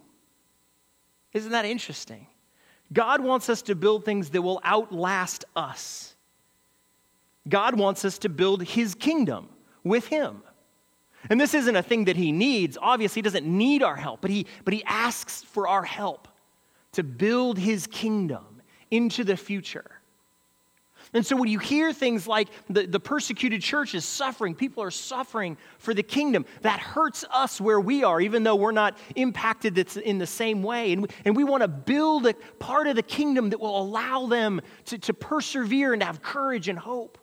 Isn't 1.33 1.51
that 1.51 1.65
interesting? 1.65 2.29
God 2.93 3.21
wants 3.21 3.49
us 3.49 3.63
to 3.63 3.75
build 3.75 4.05
things 4.05 4.31
that 4.31 4.43
will 4.43 4.61
outlast 4.65 5.45
us. 5.55 6.15
God 7.49 7.79
wants 7.79 8.05
us 8.05 8.19
to 8.19 8.29
build 8.29 8.63
his 8.63 8.95
kingdom 8.95 9.49
with 9.85 10.07
him. 10.07 10.43
And 11.29 11.41
this 11.41 11.55
isn't 11.55 11.75
a 11.75 11.83
thing 11.83 12.05
that 12.05 12.17
he 12.17 12.33
needs. 12.33 12.79
Obviously, 12.81 13.21
he 13.21 13.23
doesn't 13.25 13.47
need 13.47 13.83
our 13.83 13.97
help, 13.97 14.21
but 14.21 14.31
he, 14.31 14.47
but 14.65 14.73
he 14.73 14.85
asks 14.85 15.43
for 15.43 15.67
our 15.67 15.83
help 15.83 16.29
to 16.93 17.03
build 17.03 17.59
his 17.59 17.87
kingdom 17.87 18.63
into 18.91 19.25
the 19.25 19.37
future. 19.37 19.96
And 21.17 21.25
so 21.25 21.35
when 21.35 21.49
you 21.49 21.59
hear 21.59 21.95
things 21.95 22.27
like 22.27 22.49
the, 22.69 22.87
the 22.87 23.01
persecuted 23.01 23.63
church 23.63 23.95
is 23.95 24.05
suffering, 24.05 24.55
people 24.55 24.83
are 24.83 24.91
suffering 24.91 25.57
for 25.79 25.95
the 25.95 26.03
kingdom, 26.03 26.45
that 26.61 26.79
hurts 26.79 27.25
us 27.33 27.59
where 27.59 27.81
we 27.81 28.05
are, 28.05 28.21
even 28.21 28.43
though 28.43 28.55
we're 28.55 28.71
not 28.71 28.99
impacted 29.15 29.79
in 29.97 30.19
the 30.19 30.27
same 30.27 30.63
way. 30.63 30.93
And 30.93 31.03
we, 31.05 31.09
and 31.25 31.35
we 31.35 31.43
want 31.43 31.63
to 31.63 31.69
build 31.69 32.27
a 32.27 32.35
part 32.59 32.87
of 32.87 32.97
the 32.97 33.03
kingdom 33.03 33.49
that 33.49 33.59
will 33.59 33.81
allow 33.81 34.27
them 34.27 34.61
to, 34.85 34.99
to 34.99 35.15
persevere 35.15 35.95
and 35.95 36.01
to 36.01 36.07
have 36.07 36.21
courage 36.21 36.69
and 36.69 36.79
hope. 36.79 37.17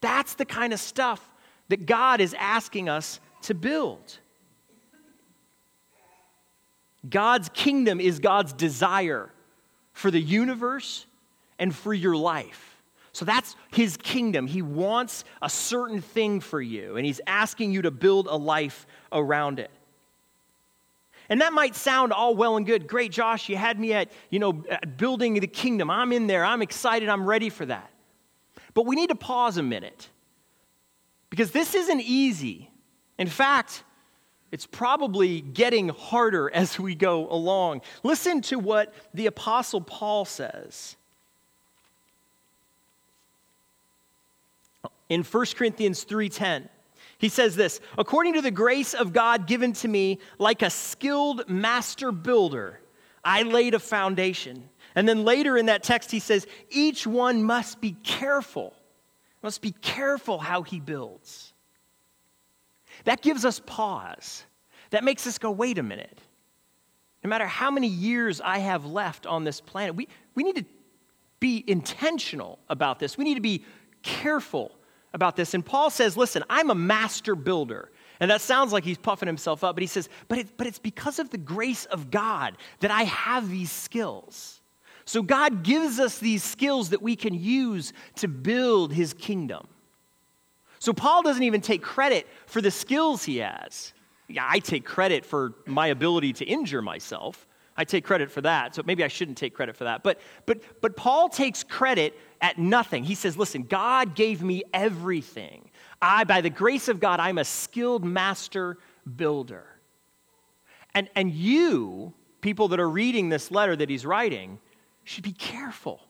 That's 0.00 0.34
the 0.34 0.44
kind 0.44 0.72
of 0.72 0.80
stuff 0.80 1.20
that 1.68 1.86
God 1.86 2.20
is 2.20 2.34
asking 2.34 2.88
us 2.88 3.20
to 3.42 3.54
build. 3.54 4.18
God's 7.08 7.48
kingdom 7.50 8.00
is 8.00 8.18
God's 8.18 8.52
desire 8.52 9.30
for 9.92 10.10
the 10.10 10.20
universe 10.20 11.06
and 11.58 11.74
for 11.74 11.94
your 11.94 12.16
life. 12.16 12.82
So 13.12 13.24
that's 13.24 13.54
his 13.72 13.96
kingdom. 13.96 14.46
He 14.46 14.60
wants 14.60 15.24
a 15.40 15.48
certain 15.48 16.00
thing 16.00 16.40
for 16.40 16.60
you, 16.60 16.96
and 16.96 17.06
he's 17.06 17.20
asking 17.26 17.72
you 17.72 17.82
to 17.82 17.90
build 17.90 18.26
a 18.26 18.36
life 18.36 18.86
around 19.12 19.60
it. 19.60 19.70
And 21.28 21.40
that 21.40 21.52
might 21.52 21.74
sound 21.74 22.12
all 22.12 22.34
well 22.34 22.56
and 22.56 22.66
good. 22.66 22.86
Great, 22.86 23.12
Josh, 23.12 23.48
you 23.48 23.56
had 23.56 23.78
me 23.78 23.92
at, 23.92 24.10
you 24.30 24.38
know, 24.38 24.64
at 24.68 24.98
building 24.98 25.34
the 25.34 25.46
kingdom. 25.46 25.90
I'm 25.90 26.12
in 26.12 26.26
there. 26.26 26.44
I'm 26.44 26.60
excited. 26.60 27.08
I'm 27.08 27.24
ready 27.24 27.48
for 27.48 27.64
that. 27.66 27.90
But 28.74 28.84
we 28.84 28.96
need 28.96 29.08
to 29.08 29.14
pause 29.14 29.56
a 29.56 29.62
minute 29.62 30.08
because 31.30 31.52
this 31.52 31.74
isn't 31.74 32.00
easy. 32.00 32.70
In 33.18 33.28
fact, 33.28 33.84
it's 34.50 34.66
probably 34.66 35.40
getting 35.40 35.88
harder 35.88 36.50
as 36.54 36.78
we 36.78 36.94
go 36.94 37.28
along. 37.30 37.82
Listen 38.02 38.42
to 38.42 38.58
what 38.58 38.92
the 39.14 39.26
Apostle 39.26 39.80
Paul 39.80 40.24
says. 40.24 40.96
In 45.08 45.22
1 45.22 45.46
Corinthians 45.56 46.04
3:10. 46.04 46.68
He 47.18 47.28
says 47.28 47.56
this, 47.56 47.80
according 47.96 48.34
to 48.34 48.42
the 48.42 48.50
grace 48.50 48.92
of 48.92 49.12
God 49.12 49.46
given 49.46 49.72
to 49.74 49.88
me, 49.88 50.18
like 50.38 50.62
a 50.62 50.70
skilled 50.70 51.48
master 51.48 52.12
builder, 52.12 52.80
I 53.24 53.42
laid 53.42 53.74
a 53.74 53.78
foundation, 53.78 54.68
And 54.94 55.08
then 55.08 55.24
later 55.24 55.56
in 55.56 55.66
that 55.66 55.82
text, 55.82 56.10
he 56.10 56.20
says, 56.20 56.46
each 56.70 57.06
one 57.06 57.42
must 57.42 57.80
be 57.80 57.92
careful, 58.04 58.74
must 59.42 59.60
be 59.60 59.72
careful 59.72 60.38
how 60.38 60.62
he 60.62 60.78
builds. 60.78 61.52
That 63.04 63.20
gives 63.20 63.44
us 63.44 63.60
pause. 63.66 64.44
That 64.90 65.02
makes 65.02 65.26
us 65.26 65.38
go, 65.38 65.50
wait 65.50 65.78
a 65.78 65.82
minute. 65.82 66.20
No 67.24 67.30
matter 67.30 67.46
how 67.46 67.70
many 67.70 67.88
years 67.88 68.40
I 68.40 68.58
have 68.58 68.84
left 68.84 69.26
on 69.26 69.44
this 69.44 69.60
planet, 69.60 69.96
we, 69.96 70.08
we 70.34 70.44
need 70.44 70.56
to 70.56 70.64
be 71.40 71.64
intentional 71.66 72.58
about 72.68 72.98
this. 72.98 73.18
We 73.18 73.24
need 73.24 73.34
to 73.34 73.40
be 73.40 73.64
careful 74.02 74.70
about 75.14 75.36
this. 75.36 75.54
And 75.54 75.64
Paul 75.64 75.88
says, 75.88 76.16
listen, 76.16 76.44
I'm 76.50 76.68
a 76.70 76.74
master 76.74 77.34
builder. 77.34 77.90
And 78.20 78.30
that 78.30 78.40
sounds 78.40 78.72
like 78.72 78.84
he's 78.84 78.98
puffing 78.98 79.26
himself 79.26 79.64
up, 79.64 79.76
but 79.76 79.82
he 79.82 79.86
says, 79.86 80.08
but, 80.28 80.38
it, 80.38 80.56
but 80.56 80.66
it's 80.66 80.78
because 80.78 81.18
of 81.18 81.30
the 81.30 81.38
grace 81.38 81.84
of 81.86 82.10
God 82.10 82.56
that 82.80 82.90
I 82.90 83.04
have 83.04 83.48
these 83.48 83.70
skills. 83.70 84.60
So 85.04 85.22
God 85.22 85.62
gives 85.62 85.98
us 86.00 86.18
these 86.18 86.42
skills 86.42 86.90
that 86.90 87.02
we 87.02 87.16
can 87.16 87.34
use 87.34 87.92
to 88.16 88.28
build 88.28 88.92
his 88.92 89.14
kingdom. 89.14 89.66
So 90.78 90.92
Paul 90.92 91.22
doesn't 91.22 91.42
even 91.42 91.60
take 91.60 91.82
credit 91.82 92.26
for 92.46 92.60
the 92.60 92.70
skills 92.70 93.24
he 93.24 93.38
has. 93.38 93.92
Yeah, 94.28 94.46
I 94.48 94.58
take 94.58 94.84
credit 94.84 95.24
for 95.24 95.54
my 95.66 95.88
ability 95.88 96.34
to 96.34 96.44
injure 96.44 96.82
myself. 96.82 97.46
I 97.76 97.84
take 97.84 98.04
credit 98.04 98.30
for 98.30 98.40
that. 98.42 98.74
So 98.74 98.82
maybe 98.84 99.02
I 99.02 99.08
shouldn't 99.08 99.36
take 99.36 99.54
credit 99.54 99.76
for 99.76 99.84
that. 99.84 100.02
But 100.02 100.20
but 100.46 100.60
but 100.80 100.96
Paul 100.96 101.28
takes 101.28 101.62
credit 101.62 102.18
at 102.40 102.58
nothing. 102.58 103.04
He 103.04 103.14
says, 103.14 103.36
"Listen, 103.36 103.64
God 103.64 104.14
gave 104.14 104.42
me 104.42 104.62
everything. 104.72 105.70
I 106.00 106.24
by 106.24 106.40
the 106.40 106.50
grace 106.50 106.88
of 106.88 107.00
God, 107.00 107.20
I'm 107.20 107.38
a 107.38 107.44
skilled 107.44 108.04
master 108.04 108.78
builder." 109.16 109.66
And 110.94 111.08
and 111.16 111.32
you, 111.32 112.14
people 112.40 112.68
that 112.68 112.78
are 112.78 112.88
reading 112.88 113.28
this 113.28 113.50
letter 113.50 113.74
that 113.74 113.90
he's 113.90 114.06
writing, 114.06 114.60
should 115.02 115.24
be 115.24 115.32
careful 115.32 116.00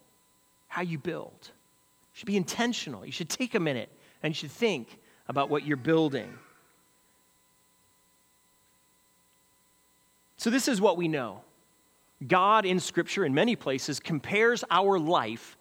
how 0.68 0.82
you 0.82 0.98
build. 0.98 1.38
You 1.42 2.18
should 2.18 2.26
be 2.26 2.36
intentional. 2.36 3.06
You 3.06 3.12
should 3.12 3.30
take 3.30 3.54
a 3.54 3.60
minute 3.60 3.88
and 4.22 4.32
you 4.32 4.34
should 4.34 4.50
think 4.50 4.98
about 5.28 5.48
what 5.48 5.66
you're 5.66 5.76
building. 5.76 6.38
So, 10.36 10.50
this 10.50 10.68
is 10.68 10.78
what 10.80 10.98
we 10.98 11.08
know 11.08 11.40
God 12.26 12.64
in 12.64 12.80
Scripture, 12.80 13.24
in 13.24 13.34
many 13.34 13.56
places, 13.56 14.00
compares 14.00 14.64
our 14.70 14.98
life 14.98 15.56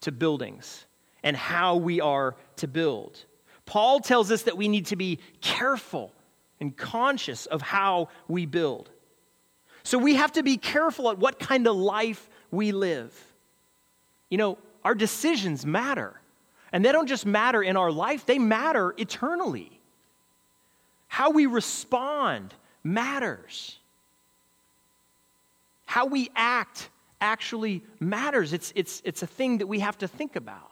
to 0.00 0.12
buildings 0.12 0.86
and 1.22 1.36
how 1.36 1.76
we 1.76 2.00
are 2.00 2.36
to 2.56 2.68
build. 2.68 3.24
Paul 3.66 4.00
tells 4.00 4.30
us 4.30 4.42
that 4.42 4.56
we 4.56 4.68
need 4.68 4.86
to 4.86 4.96
be 4.96 5.18
careful 5.40 6.12
and 6.60 6.76
conscious 6.76 7.46
of 7.46 7.62
how 7.62 8.08
we 8.28 8.46
build. 8.46 8.90
So, 9.82 9.98
we 9.98 10.14
have 10.14 10.32
to 10.32 10.42
be 10.42 10.56
careful 10.56 11.10
at 11.10 11.18
what 11.18 11.38
kind 11.38 11.66
of 11.66 11.76
life 11.76 12.28
we 12.50 12.72
live. 12.72 13.14
You 14.30 14.38
know, 14.38 14.58
our 14.82 14.94
decisions 14.94 15.66
matter. 15.66 16.20
And 16.72 16.84
they 16.84 16.90
don't 16.90 17.06
just 17.06 17.24
matter 17.24 17.62
in 17.62 17.76
our 17.76 17.92
life, 17.92 18.26
they 18.26 18.38
matter 18.38 18.94
eternally. 18.96 19.80
How 21.06 21.30
we 21.30 21.46
respond 21.46 22.52
matters. 22.82 23.78
How 25.84 26.06
we 26.06 26.30
act 26.34 26.90
actually 27.20 27.82
matters. 28.00 28.52
It's, 28.52 28.72
it's, 28.74 29.02
it's 29.04 29.22
a 29.22 29.26
thing 29.26 29.58
that 29.58 29.66
we 29.66 29.80
have 29.80 29.98
to 29.98 30.08
think 30.08 30.36
about. 30.36 30.70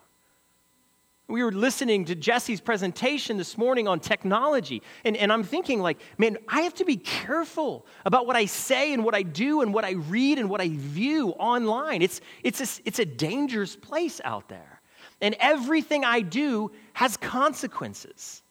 We 1.28 1.42
were 1.42 1.52
listening 1.52 2.04
to 2.06 2.14
Jesse's 2.14 2.60
presentation 2.60 3.38
this 3.38 3.56
morning 3.56 3.88
on 3.88 4.00
technology, 4.00 4.82
and, 5.02 5.16
and 5.16 5.32
I'm 5.32 5.44
thinking, 5.44 5.80
like, 5.80 5.98
man, 6.18 6.36
I 6.46 6.62
have 6.62 6.74
to 6.74 6.84
be 6.84 6.96
careful 6.96 7.86
about 8.04 8.26
what 8.26 8.36
I 8.36 8.44
say 8.44 8.92
and 8.92 9.02
what 9.02 9.14
I 9.14 9.22
do 9.22 9.62
and 9.62 9.72
what 9.72 9.84
I 9.84 9.92
read 9.92 10.38
and 10.38 10.50
what 10.50 10.60
I 10.60 10.68
view 10.68 11.30
online. 11.30 12.02
It's, 12.02 12.20
it's, 12.42 12.60
a, 12.60 12.82
it's 12.84 12.98
a 12.98 13.06
dangerous 13.06 13.76
place 13.76 14.20
out 14.24 14.48
there. 14.48 14.82
And 15.22 15.34
everything 15.38 16.04
I 16.04 16.20
do 16.20 16.72
has 16.92 17.16
consequences. 17.16 18.41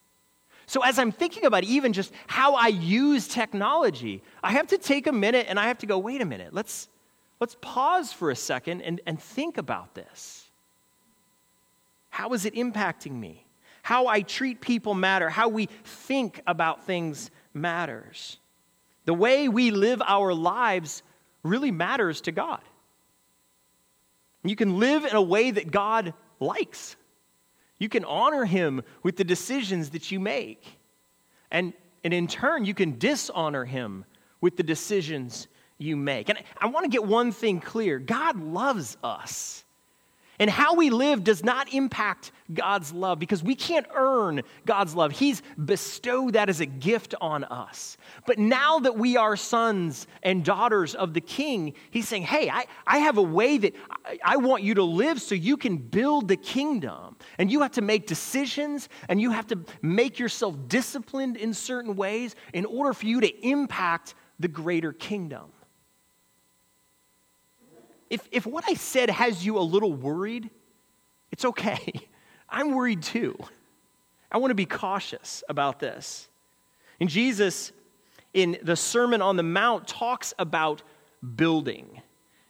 So, 0.72 0.82
as 0.86 0.98
I'm 0.98 1.12
thinking 1.12 1.44
about 1.44 1.66
even 1.66 1.92
just 1.92 2.14
how 2.28 2.56
I 2.56 2.68
use 2.68 3.28
technology, 3.28 4.24
I 4.42 4.54
have 4.54 4.68
to 4.68 4.78
take 4.78 5.06
a 5.06 5.12
minute 5.12 5.48
and 5.50 5.60
I 5.60 5.68
have 5.68 5.80
to 5.80 5.86
go, 5.86 5.98
wait 5.98 6.22
a 6.22 6.26
minute, 6.26 6.54
let's, 6.54 6.88
let's 7.42 7.58
pause 7.60 8.14
for 8.14 8.32
a 8.32 8.38
second 8.38 8.80
and, 8.80 9.02
and 9.06 9.22
think 9.22 9.58
about 9.58 9.96
this. 9.96 10.50
How 12.10 12.32
is 12.32 12.46
it 12.46 12.56
impacting 12.56 13.12
me? 13.12 13.46
How 13.84 14.08
I 14.08 14.22
treat 14.22 14.62
people 14.62 14.94
matter. 14.94 15.28
How 15.30 15.50
we 15.50 15.66
think 15.84 16.42
about 16.48 16.86
things 16.86 17.32
matters. 17.54 18.38
The 19.04 19.14
way 19.14 19.50
we 19.50 19.72
live 19.72 20.02
our 20.02 20.34
lives 20.34 21.04
really 21.44 21.72
matters 21.72 22.22
to 22.22 22.32
God. 22.32 22.62
You 24.46 24.56
can 24.56 24.80
live 24.80 25.04
in 25.04 25.18
a 25.18 25.22
way 25.22 25.52
that 25.52 25.70
God 25.70 26.14
likes. 26.40 26.96
You 27.82 27.90
can 27.90 28.06
honor 28.06 28.46
Him 28.46 28.84
with 29.02 29.16
the 29.16 29.24
decisions 29.24 29.90
that 29.90 30.12
you 30.12 30.20
make. 30.20 30.64
And, 31.50 31.74
and 32.04 32.14
in 32.14 32.28
turn, 32.28 32.64
you 32.64 32.76
can 32.76 33.00
dishonor 33.00 33.66
Him 33.66 34.06
with 34.40 34.56
the 34.56 34.62
decisions 34.62 35.48
you 35.80 35.98
make. 35.98 36.30
And 36.30 36.38
I 36.60 36.68
want 36.68 36.84
to 36.84 36.92
get 36.92 37.04
one 37.04 37.32
thing 37.32 37.60
clear 37.60 37.98
God 37.98 38.40
loves 38.40 39.00
us. 39.04 39.64
And 40.38 40.48
how 40.48 40.76
we 40.76 40.92
live 40.92 41.24
does 41.24 41.44
not 41.44 41.74
impact 41.74 42.32
God's 42.54 42.94
love 42.94 43.18
because 43.18 43.42
we 43.42 43.56
can't 43.56 43.88
earn 43.96 44.44
God's 44.68 44.94
love. 44.94 45.12
He's 45.12 45.42
bestowed 45.66 46.34
that 46.34 46.50
as 46.50 46.60
a 46.60 46.68
gift 46.68 47.16
on 47.20 47.44
us. 47.46 47.98
But 48.28 48.38
now 48.38 48.78
that 48.80 48.96
we 48.96 49.18
are 49.18 49.36
sons 49.36 50.06
and 50.22 50.46
daughters 50.46 50.94
of 50.94 51.16
the 51.16 51.22
King, 51.22 51.74
He's 51.90 52.08
saying, 52.08 52.24
Hey, 52.24 52.48
I, 52.48 52.66
I 52.86 53.00
have 53.00 53.18
a 53.18 53.24
way 53.24 53.58
that 53.58 53.74
I, 54.06 54.20
I 54.24 54.38
want 54.38 54.62
you 54.62 54.76
to 54.76 54.84
live 54.84 55.20
so 55.20 55.34
you 55.34 55.58
can 55.58 55.78
build 55.78 56.28
the 56.28 56.38
kingdom. 56.38 57.11
And 57.42 57.52
you 57.52 57.62
have 57.62 57.72
to 57.72 57.82
make 57.82 58.08
decisions 58.08 58.88
and 59.10 59.20
you 59.20 59.32
have 59.32 59.48
to 59.48 59.60
make 59.82 60.20
yourself 60.20 60.56
disciplined 60.70 61.36
in 61.36 61.54
certain 61.54 61.98
ways 61.98 62.36
in 62.54 62.66
order 62.66 62.94
for 62.94 63.06
you 63.06 63.20
to 63.20 63.46
impact 63.46 64.14
the 64.40 64.48
greater 64.48 64.94
kingdom 64.94 65.52
if, 68.12 68.28
if 68.30 68.46
what 68.46 68.66
I 68.68 68.74
said 68.74 69.10
has 69.10 69.44
you 69.44 69.58
a 69.58 69.62
little 69.64 69.94
worried, 69.94 70.50
it's 71.32 71.46
okay. 71.46 71.94
I'm 72.50 72.76
worried 72.76 73.02
too. 73.02 73.38
I 74.30 74.38
want 74.38 74.52
to 74.52 74.56
be 74.56 74.66
cautious 74.66 75.46
about 75.48 75.80
this. 75.80 76.28
And 77.00 77.10
Jesus, 77.10 77.72
in 78.34 78.58
the 78.62 78.76
Sermon 78.76 79.22
on 79.22 79.38
the 79.38 79.44
Mount, 79.44 79.88
talks 79.88 80.34
about 80.38 80.84
building. 81.38 82.02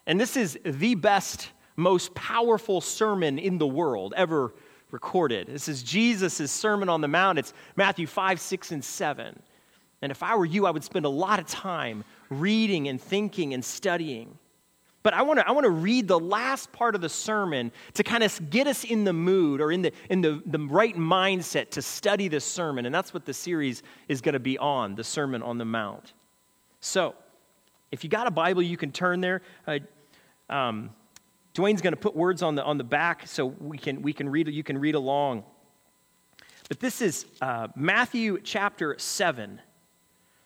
And 0.08 0.20
this 0.20 0.36
is 0.36 0.58
the 0.66 0.96
best, 0.96 1.52
most 1.76 2.16
powerful 2.16 2.82
sermon 2.82 3.38
in 3.38 3.60
the 3.60 3.68
world 3.68 4.16
ever 4.18 4.56
recorded. 4.92 5.48
This 5.48 5.68
is 5.68 5.84
Jesus' 5.84 6.52
Sermon 6.52 6.90
on 6.90 7.02
the 7.02 7.08
Mount. 7.08 7.40
It's 7.40 7.54
Matthew 7.76 8.08
5, 8.08 8.40
6, 8.40 8.72
and 8.72 8.84
7. 8.84 9.40
And 10.02 10.12
if 10.12 10.24
I 10.24 10.36
were 10.36 10.46
you, 10.46 10.66
I 10.66 10.72
would 10.72 10.84
spend 10.84 11.06
a 11.06 11.10
lot 11.10 11.40
of 11.40 11.46
time 11.46 12.04
reading 12.30 12.88
and 12.88 13.00
thinking 13.00 13.54
and 13.54 13.64
studying. 13.64 14.38
But 15.04 15.14
I 15.16 15.24
want 15.24 15.40
to 15.40 15.48
I 15.48 15.52
want 15.52 15.66
to 15.66 15.72
read 15.72 16.08
the 16.08 16.20
last 16.20 16.72
part 16.72 16.94
of 16.94 17.02
the 17.02 17.10
sermon 17.10 17.72
to 17.96 18.04
kind 18.04 18.24
of 18.24 18.50
get 18.52 18.68
us 18.68 18.84
in 18.84 19.04
the 19.04 19.14
mood 19.14 19.60
or 19.60 19.72
in 19.72 19.82
the 19.82 19.92
in 20.10 20.22
the, 20.22 20.42
the 20.46 20.60
right 20.60 20.96
mindset 20.96 21.72
to 21.72 21.82
study 21.82 22.28
this 22.28 22.46
sermon. 22.46 22.86
And 22.86 22.94
that's 22.94 23.14
what 23.14 23.26
the 23.26 23.34
series 23.34 23.82
is 24.08 24.22
going 24.22 24.34
to 24.34 24.40
be 24.40 24.60
on, 24.60 24.96
the 24.96 25.04
Sermon 25.04 25.42
on 25.42 25.58
the 25.58 25.66
Mount. 25.66 26.14
So, 26.82 27.16
if 27.92 28.04
you 28.04 28.10
got 28.10 28.28
a 28.28 28.32
Bible, 28.32 28.62
you 28.62 28.78
can 28.78 28.92
turn 28.92 29.22
there. 29.22 29.42
Uh, 29.66 29.80
um, 30.50 30.92
Dwayne's 31.54 31.82
going 31.82 31.94
to 31.94 32.00
put 32.00 32.16
words 32.16 32.42
on 32.42 32.56
the 32.56 32.64
on 32.64 32.78
the 32.78 32.84
back 32.84 33.28
so 33.28 33.46
we 33.46 33.78
can 33.78 34.02
we 34.02 34.14
can 34.14 34.30
read 34.30 34.48
you 34.48 34.64
can 34.64 34.78
read 34.78 34.96
along. 34.96 35.44
But 36.70 36.80
this 36.80 37.02
is 37.02 37.26
uh, 37.42 37.68
Matthew 37.76 38.40
chapter 38.42 38.96
seven, 38.98 39.60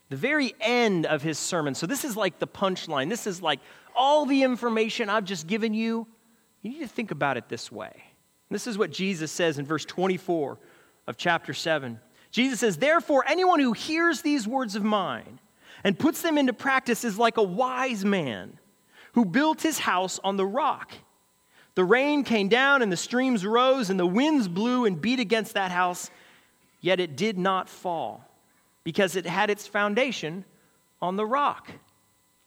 the 0.10 0.16
very 0.16 0.56
end 0.60 1.06
of 1.06 1.22
his 1.22 1.38
sermon. 1.38 1.76
So 1.76 1.86
this 1.86 2.04
is 2.04 2.18
like 2.18 2.40
the 2.40 2.48
punchline. 2.48 3.10
This 3.10 3.28
is 3.28 3.42
like 3.42 3.60
all 3.96 4.26
the 4.26 4.42
information 4.42 5.10
I've 5.10 5.26
just 5.26 5.46
given 5.46 5.74
you, 5.74 6.08
you 6.62 6.72
need 6.72 6.80
to 6.80 6.88
think 6.88 7.12
about 7.12 7.38
it 7.38 7.48
this 7.48 7.72
way. 7.72 8.04
this 8.50 8.66
is 8.66 8.78
what 8.78 8.92
Jesus 8.92 9.32
says 9.32 9.60
in 9.60 9.66
verse 9.66 9.86
24 9.86 10.58
of 11.08 11.18
chapter 11.18 11.54
7. 11.54 12.00
Jesus 12.32 12.60
says, 12.60 12.78
Therefore, 12.78 13.24
anyone 13.28 13.60
who 13.60 13.74
hears 13.74 14.22
these 14.22 14.48
words 14.48 14.76
of 14.76 14.84
mine 14.84 15.40
and 15.84 15.98
puts 15.98 16.22
them 16.22 16.38
into 16.38 16.54
practice 16.54 17.04
is 17.04 17.20
like 17.20 17.38
a 17.38 17.44
wise 17.44 18.04
man 18.04 18.58
who 19.16 19.24
built 19.26 19.62
his 19.62 19.80
house 19.80 20.20
on 20.24 20.36
the 20.36 20.46
rock. 20.46 20.92
The 21.76 21.86
rain 21.86 22.24
came 22.26 22.50
down 22.50 22.82
and 22.82 22.92
the 22.92 22.98
streams 22.98 23.46
rose 23.46 23.90
and 23.90 24.00
the 24.00 24.06
winds 24.06 24.50
blew 24.50 24.86
and 24.86 25.00
beat 25.00 25.22
against 25.22 25.54
that 25.54 25.72
house, 25.72 26.12
yet 26.82 27.00
it 27.00 27.16
did 27.16 27.38
not 27.38 27.70
fall 27.70 28.30
because 28.84 29.16
it 29.16 29.26
had 29.26 29.50
its 29.50 29.68
foundation 29.68 30.44
on 31.02 31.16
the 31.16 31.26
rock. 31.26 31.72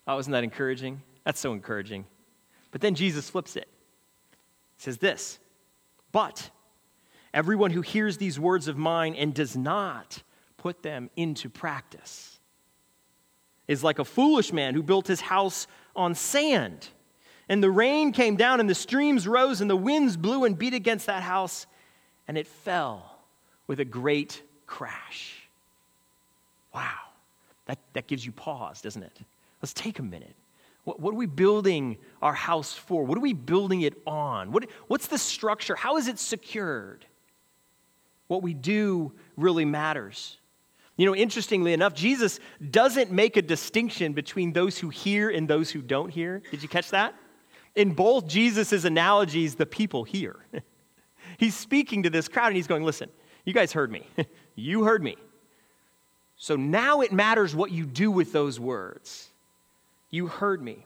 Oh, 0.06 0.18
isn't 0.18 0.32
that 0.32 0.44
encouraging? 0.44 1.02
That's 1.24 1.40
so 1.40 1.52
encouraging. 1.52 2.04
But 2.70 2.82
then 2.82 2.94
Jesus 2.94 3.30
flips 3.30 3.56
it. 3.56 3.68
He 4.76 4.82
says 4.82 4.98
this 4.98 5.38
But 6.12 6.50
everyone 7.32 7.70
who 7.70 7.80
hears 7.80 8.18
these 8.18 8.38
words 8.38 8.68
of 8.68 8.76
mine 8.76 9.14
and 9.14 9.32
does 9.32 9.56
not 9.56 10.22
put 10.58 10.82
them 10.82 11.08
into 11.16 11.48
practice 11.48 12.38
is 13.68 13.84
like 13.84 13.98
a 13.98 14.04
foolish 14.04 14.52
man 14.52 14.74
who 14.74 14.82
built 14.82 15.06
his 15.06 15.20
house 15.20 15.66
on 15.98 16.14
sand. 16.14 16.88
And 17.48 17.62
the 17.62 17.70
rain 17.70 18.12
came 18.12 18.36
down, 18.36 18.60
and 18.60 18.68
the 18.68 18.74
streams 18.74 19.26
rose, 19.26 19.60
and 19.60 19.68
the 19.68 19.76
winds 19.76 20.16
blew 20.16 20.44
and 20.44 20.56
beat 20.56 20.74
against 20.74 21.06
that 21.06 21.22
house, 21.22 21.66
and 22.26 22.38
it 22.38 22.46
fell 22.46 23.18
with 23.66 23.80
a 23.80 23.84
great 23.84 24.42
crash. 24.66 25.48
Wow. 26.74 26.94
That, 27.66 27.78
that 27.92 28.06
gives 28.06 28.24
you 28.24 28.32
pause, 28.32 28.80
doesn't 28.80 29.02
it? 29.02 29.18
Let's 29.62 29.74
take 29.74 29.98
a 29.98 30.02
minute. 30.02 30.34
What, 30.84 31.00
what, 31.00 31.12
are 31.12 31.18
we 31.18 31.26
building 31.26 31.98
our 32.22 32.32
house 32.32 32.72
for? 32.72 33.04
What 33.04 33.18
are 33.18 33.20
we 33.20 33.34
building 33.34 33.82
it 33.82 33.94
on? 34.06 34.52
What, 34.52 34.70
what's 34.86 35.08
the 35.08 35.18
structure? 35.18 35.76
How 35.76 35.98
is 35.98 36.08
it 36.08 36.18
secured? 36.18 37.04
What 38.26 38.42
we 38.42 38.54
do 38.54 39.12
really 39.36 39.66
matters. 39.66 40.37
You 40.98 41.06
know, 41.06 41.14
interestingly 41.14 41.72
enough, 41.72 41.94
Jesus 41.94 42.40
doesn't 42.70 43.12
make 43.12 43.36
a 43.36 43.42
distinction 43.42 44.12
between 44.12 44.52
those 44.52 44.76
who 44.76 44.88
hear 44.88 45.30
and 45.30 45.46
those 45.46 45.70
who 45.70 45.80
don't 45.80 46.10
hear. 46.10 46.42
Did 46.50 46.60
you 46.60 46.68
catch 46.68 46.90
that? 46.90 47.14
In 47.76 47.92
both 47.92 48.26
Jesus' 48.26 48.84
analogies, 48.84 49.54
the 49.54 49.64
people 49.64 50.02
hear. 50.02 50.36
he's 51.38 51.54
speaking 51.56 52.02
to 52.02 52.10
this 52.10 52.26
crowd 52.26 52.48
and 52.48 52.56
he's 52.56 52.66
going, 52.66 52.82
Listen, 52.82 53.08
you 53.44 53.54
guys 53.54 53.72
heard 53.72 53.92
me. 53.92 54.08
you 54.56 54.82
heard 54.82 55.02
me. 55.02 55.16
So 56.36 56.56
now 56.56 57.00
it 57.00 57.12
matters 57.12 57.54
what 57.54 57.70
you 57.70 57.86
do 57.86 58.10
with 58.10 58.32
those 58.32 58.58
words. 58.58 59.28
You 60.10 60.26
heard 60.26 60.60
me. 60.60 60.84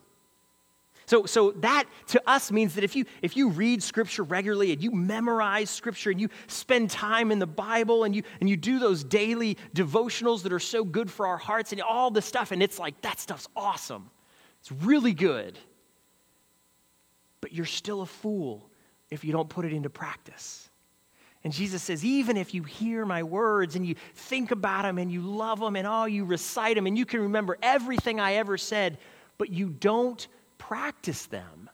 So, 1.12 1.26
so 1.26 1.50
that 1.56 1.84
to 2.06 2.22
us 2.26 2.50
means 2.50 2.74
that 2.76 2.84
if 2.84 2.96
you, 2.96 3.04
if 3.20 3.36
you 3.36 3.50
read 3.50 3.82
Scripture 3.82 4.22
regularly 4.22 4.72
and 4.72 4.82
you 4.82 4.90
memorize 4.90 5.68
Scripture 5.68 6.10
and 6.10 6.18
you 6.18 6.30
spend 6.46 6.88
time 6.88 7.30
in 7.30 7.38
the 7.38 7.46
Bible 7.46 8.04
and 8.04 8.16
you, 8.16 8.22
and 8.40 8.48
you 8.48 8.56
do 8.56 8.78
those 8.78 9.04
daily 9.04 9.58
devotionals 9.74 10.42
that 10.44 10.54
are 10.54 10.58
so 10.58 10.84
good 10.84 11.10
for 11.10 11.26
our 11.26 11.36
hearts 11.36 11.70
and 11.72 11.82
all 11.82 12.10
this 12.10 12.24
stuff, 12.24 12.50
and 12.50 12.62
it's 12.62 12.78
like, 12.78 12.98
that 13.02 13.20
stuff's 13.20 13.46
awesome. 13.54 14.10
It's 14.60 14.72
really 14.72 15.12
good. 15.12 15.58
But 17.42 17.52
you're 17.52 17.66
still 17.66 18.00
a 18.00 18.06
fool 18.06 18.70
if 19.10 19.22
you 19.22 19.32
don't 19.32 19.50
put 19.50 19.66
it 19.66 19.74
into 19.74 19.90
practice. 19.90 20.70
And 21.44 21.52
Jesus 21.52 21.82
says, 21.82 22.06
even 22.06 22.38
if 22.38 22.54
you 22.54 22.62
hear 22.62 23.04
my 23.04 23.22
words 23.22 23.76
and 23.76 23.84
you 23.86 23.96
think 24.14 24.50
about 24.50 24.84
them 24.84 24.96
and 24.96 25.12
you 25.12 25.20
love 25.20 25.60
them 25.60 25.76
and 25.76 25.86
oh, 25.86 26.06
you 26.06 26.24
recite 26.24 26.76
them 26.76 26.86
and 26.86 26.96
you 26.96 27.04
can 27.04 27.20
remember 27.20 27.58
everything 27.62 28.18
I 28.18 28.36
ever 28.36 28.56
said, 28.56 28.96
but 29.36 29.50
you 29.50 29.68
don't 29.68 30.26
practice 30.68 31.26
them, 31.26 31.68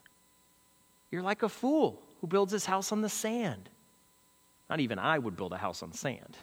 you're 1.10 1.22
like 1.22 1.42
a 1.42 1.48
fool 1.48 2.00
who 2.20 2.26
builds 2.26 2.52
his 2.52 2.64
house 2.64 2.90
on 2.90 3.02
the 3.02 3.08
sand. 3.08 3.68
Not 4.70 4.80
even 4.80 4.98
I 4.98 5.18
would 5.18 5.36
build 5.36 5.52
a 5.52 5.58
house 5.58 5.82
on 5.82 5.92
sand. 5.92 6.36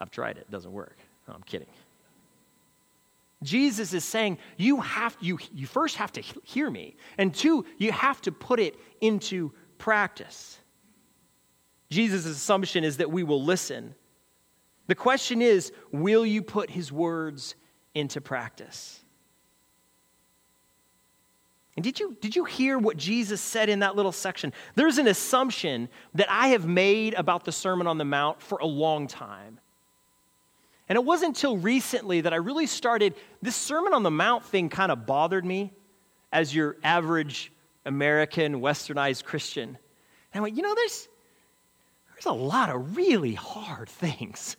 I've 0.00 0.10
tried 0.10 0.36
it, 0.36 0.46
it 0.48 0.50
doesn't 0.50 0.72
work. 0.72 0.96
No, 1.26 1.34
I'm 1.34 1.42
kidding. 1.42 1.66
Jesus 3.42 3.92
is 3.94 4.04
saying 4.04 4.38
you 4.58 4.80
have 4.80 5.16
you, 5.20 5.38
you 5.52 5.66
first 5.66 5.96
have 5.96 6.12
to 6.12 6.20
hear 6.44 6.70
me, 6.70 6.94
and 7.18 7.34
two, 7.34 7.66
you 7.78 7.90
have 7.90 8.20
to 8.22 8.32
put 8.32 8.60
it 8.60 8.76
into 9.00 9.52
practice. 9.78 10.58
Jesus' 11.90 12.26
assumption 12.26 12.84
is 12.84 12.98
that 12.98 13.10
we 13.10 13.24
will 13.24 13.42
listen. 13.42 13.94
The 14.86 14.94
question 14.94 15.42
is, 15.42 15.72
will 15.90 16.24
you 16.24 16.42
put 16.42 16.70
his 16.70 16.92
words 16.92 17.56
into 17.94 18.20
practice? 18.20 19.00
And 21.80 21.84
did 21.86 21.98
you, 21.98 22.14
did 22.20 22.36
you 22.36 22.44
hear 22.44 22.78
what 22.78 22.98
Jesus 22.98 23.40
said 23.40 23.70
in 23.70 23.78
that 23.78 23.96
little 23.96 24.12
section? 24.12 24.52
There's 24.74 24.98
an 24.98 25.06
assumption 25.06 25.88
that 26.12 26.30
I 26.30 26.48
have 26.48 26.66
made 26.66 27.14
about 27.14 27.46
the 27.46 27.52
Sermon 27.52 27.86
on 27.86 27.96
the 27.96 28.04
Mount 28.04 28.42
for 28.42 28.58
a 28.58 28.66
long 28.66 29.06
time. 29.06 29.58
And 30.90 30.96
it 30.96 31.02
wasn't 31.02 31.28
until 31.28 31.56
recently 31.56 32.20
that 32.20 32.34
I 32.34 32.36
really 32.36 32.66
started, 32.66 33.14
this 33.40 33.56
Sermon 33.56 33.94
on 33.94 34.02
the 34.02 34.10
Mount 34.10 34.44
thing 34.44 34.68
kind 34.68 34.92
of 34.92 35.06
bothered 35.06 35.42
me 35.42 35.72
as 36.30 36.54
your 36.54 36.76
average 36.84 37.50
American, 37.86 38.60
westernized 38.60 39.24
Christian. 39.24 39.70
And 39.70 39.78
I 40.34 40.40
went, 40.40 40.58
you 40.58 40.62
know, 40.62 40.74
there's, 40.74 41.08
there's 42.12 42.26
a 42.26 42.32
lot 42.32 42.68
of 42.68 42.94
really 42.94 43.32
hard 43.32 43.88
things 43.88 44.58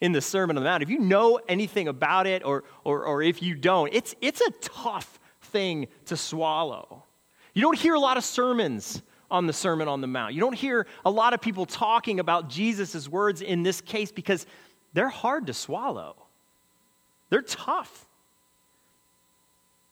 in 0.00 0.10
the 0.10 0.20
Sermon 0.20 0.56
on 0.56 0.64
the 0.64 0.68
Mount. 0.68 0.82
If 0.82 0.90
you 0.90 0.98
know 0.98 1.38
anything 1.48 1.86
about 1.86 2.26
it 2.26 2.44
or, 2.44 2.64
or, 2.82 3.04
or 3.04 3.22
if 3.22 3.40
you 3.40 3.54
don't, 3.54 3.94
it's, 3.94 4.16
it's 4.20 4.40
a 4.40 4.50
tough 4.60 5.20
thing 5.56 5.86
to 6.04 6.18
swallow. 6.18 7.02
You 7.54 7.62
don't 7.62 7.78
hear 7.78 7.94
a 7.94 8.00
lot 8.00 8.18
of 8.18 8.24
sermons 8.24 9.00
on 9.30 9.46
the 9.46 9.54
Sermon 9.54 9.88
on 9.88 10.02
the 10.02 10.06
Mount. 10.06 10.34
You 10.34 10.40
don't 10.40 10.54
hear 10.54 10.86
a 11.02 11.10
lot 11.10 11.32
of 11.32 11.40
people 11.40 11.64
talking 11.64 12.20
about 12.20 12.50
Jesus' 12.50 13.08
words 13.08 13.40
in 13.40 13.62
this 13.62 13.80
case 13.80 14.12
because 14.12 14.44
they're 14.92 15.08
hard 15.08 15.46
to 15.46 15.54
swallow. 15.54 16.16
They're 17.30 17.40
tough. 17.40 18.06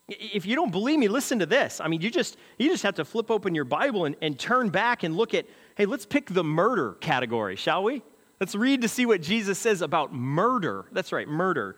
If 0.06 0.44
you 0.44 0.54
don't 0.54 0.70
believe 0.70 0.98
me, 0.98 1.08
listen 1.08 1.38
to 1.38 1.46
this. 1.46 1.80
I 1.80 1.88
mean, 1.88 2.02
you 2.02 2.10
just, 2.10 2.36
you 2.58 2.68
just 2.68 2.82
have 2.82 2.96
to 2.96 3.04
flip 3.06 3.30
open 3.30 3.54
your 3.54 3.64
Bible 3.64 4.04
and, 4.04 4.16
and 4.20 4.38
turn 4.38 4.68
back 4.68 5.02
and 5.02 5.16
look 5.16 5.32
at, 5.32 5.46
hey, 5.76 5.86
let's 5.86 6.04
pick 6.04 6.26
the 6.26 6.44
murder 6.44 6.92
category, 7.00 7.56
shall 7.56 7.82
we? 7.82 8.02
Let's 8.38 8.54
read 8.54 8.82
to 8.82 8.88
see 8.88 9.06
what 9.06 9.22
Jesus 9.22 9.58
says 9.58 9.80
about 9.80 10.12
murder. 10.12 10.84
That's 10.92 11.10
right, 11.10 11.26
murder. 11.26 11.76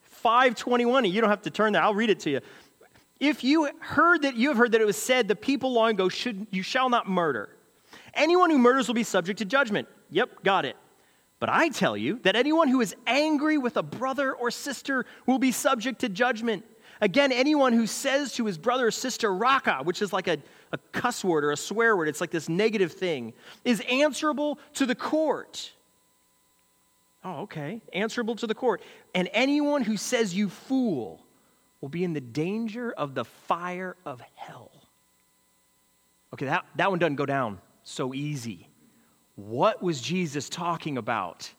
521, 0.00 1.04
you 1.04 1.20
don't 1.20 1.30
have 1.30 1.42
to 1.42 1.50
turn 1.50 1.74
there, 1.74 1.82
I'll 1.82 1.94
read 1.94 2.08
it 2.08 2.20
to 2.20 2.30
you. 2.30 2.40
If 3.20 3.42
you 3.42 3.68
heard 3.80 4.22
that 4.22 4.36
you 4.36 4.48
have 4.48 4.56
heard 4.56 4.72
that 4.72 4.80
it 4.80 4.86
was 4.86 4.96
said 4.96 5.28
the 5.28 5.36
people 5.36 5.72
long 5.72 5.90
ago 5.90 6.08
should 6.08 6.46
you 6.50 6.62
shall 6.62 6.88
not 6.88 7.08
murder. 7.08 7.48
Anyone 8.14 8.50
who 8.50 8.58
murders 8.58 8.86
will 8.86 8.94
be 8.94 9.02
subject 9.02 9.38
to 9.38 9.44
judgment. 9.44 9.88
Yep, 10.10 10.42
got 10.44 10.64
it. 10.64 10.76
But 11.40 11.48
I 11.48 11.68
tell 11.68 11.96
you 11.96 12.18
that 12.24 12.36
anyone 12.36 12.68
who 12.68 12.80
is 12.80 12.94
angry 13.06 13.58
with 13.58 13.76
a 13.76 13.82
brother 13.82 14.32
or 14.32 14.50
sister 14.50 15.06
will 15.26 15.38
be 15.38 15.52
subject 15.52 16.00
to 16.00 16.08
judgment. 16.08 16.64
Again, 17.00 17.30
anyone 17.30 17.72
who 17.72 17.86
says 17.86 18.32
to 18.34 18.44
his 18.44 18.58
brother 18.58 18.88
or 18.88 18.90
sister, 18.90 19.32
raca, 19.32 19.80
which 19.84 20.02
is 20.02 20.12
like 20.12 20.26
a, 20.26 20.38
a 20.72 20.78
cuss 20.90 21.22
word 21.22 21.44
or 21.44 21.52
a 21.52 21.56
swear 21.56 21.96
word, 21.96 22.08
it's 22.08 22.20
like 22.20 22.32
this 22.32 22.48
negative 22.48 22.92
thing, 22.92 23.34
is 23.64 23.80
answerable 23.88 24.58
to 24.74 24.84
the 24.84 24.96
court. 24.96 25.72
Oh, 27.24 27.42
okay. 27.42 27.82
Answerable 27.92 28.34
to 28.36 28.48
the 28.48 28.54
court. 28.54 28.82
And 29.14 29.28
anyone 29.32 29.82
who 29.82 29.96
says, 29.96 30.34
you 30.34 30.48
fool, 30.48 31.24
will 31.80 31.88
be 31.88 32.04
in 32.04 32.12
the 32.12 32.20
danger 32.20 32.92
of 32.92 33.14
the 33.14 33.24
fire 33.24 33.96
of 34.04 34.20
hell. 34.34 34.70
Okay, 36.34 36.46
that, 36.46 36.66
that 36.76 36.90
one 36.90 36.98
doesn't 36.98 37.16
go 37.16 37.26
down 37.26 37.58
so 37.84 38.12
easy. 38.12 38.68
What 39.36 39.82
was 39.82 40.00
Jesus 40.00 40.48
talking 40.48 40.98
about? 40.98 41.50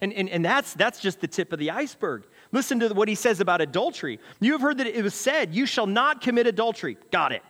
And, 0.00 0.12
and, 0.12 0.28
and 0.28 0.44
that's, 0.44 0.74
that's 0.74 1.00
just 1.00 1.20
the 1.20 1.28
tip 1.28 1.52
of 1.52 1.58
the 1.58 1.70
iceberg. 1.70 2.24
Listen 2.52 2.80
to 2.80 2.88
what 2.88 3.08
he 3.08 3.14
says 3.14 3.40
about 3.40 3.60
adultery. 3.60 4.18
You 4.40 4.52
have 4.52 4.60
heard 4.60 4.78
that 4.78 4.86
it 4.86 5.02
was 5.02 5.14
said, 5.14 5.54
You 5.54 5.66
shall 5.66 5.86
not 5.86 6.20
commit 6.20 6.46
adultery. 6.46 6.96
Got 7.10 7.32
it. 7.32 7.42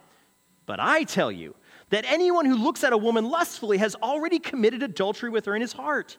But 0.66 0.80
I 0.80 1.04
tell 1.04 1.30
you 1.30 1.54
that 1.90 2.04
anyone 2.06 2.44
who 2.44 2.56
looks 2.56 2.84
at 2.84 2.92
a 2.92 2.96
woman 2.96 3.28
lustfully 3.28 3.78
has 3.78 3.94
already 3.96 4.38
committed 4.38 4.82
adultery 4.82 5.30
with 5.30 5.44
her 5.46 5.54
in 5.54 5.60
his 5.60 5.72
heart. 5.72 6.16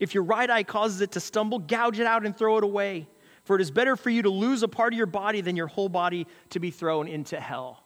If 0.00 0.14
your 0.14 0.24
right 0.24 0.50
eye 0.50 0.64
causes 0.64 1.00
it 1.00 1.12
to 1.12 1.20
stumble, 1.20 1.60
gouge 1.60 2.00
it 2.00 2.06
out 2.06 2.26
and 2.26 2.36
throw 2.36 2.58
it 2.58 2.64
away. 2.64 3.06
For 3.44 3.56
it 3.56 3.62
is 3.62 3.70
better 3.70 3.96
for 3.96 4.10
you 4.10 4.22
to 4.22 4.30
lose 4.30 4.62
a 4.62 4.68
part 4.68 4.92
of 4.92 4.96
your 4.96 5.06
body 5.06 5.40
than 5.40 5.54
your 5.54 5.66
whole 5.66 5.88
body 5.88 6.26
to 6.50 6.60
be 6.60 6.70
thrown 6.70 7.08
into 7.08 7.38
hell. 7.38 7.82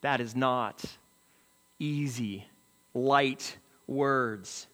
That 0.00 0.20
is 0.20 0.34
not 0.34 0.82
easy, 1.78 2.46
light 2.94 3.58
words. 3.86 4.66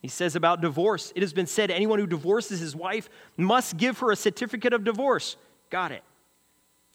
He 0.00 0.08
says 0.08 0.34
about 0.34 0.60
divorce 0.60 1.12
it 1.14 1.22
has 1.22 1.32
been 1.32 1.46
said 1.46 1.70
anyone 1.70 1.98
who 1.98 2.06
divorces 2.06 2.58
his 2.58 2.74
wife 2.74 3.08
must 3.36 3.76
give 3.76 3.98
her 3.98 4.10
a 4.10 4.16
certificate 4.16 4.72
of 4.72 4.82
divorce. 4.82 5.36
Got 5.68 5.92
it. 5.92 6.02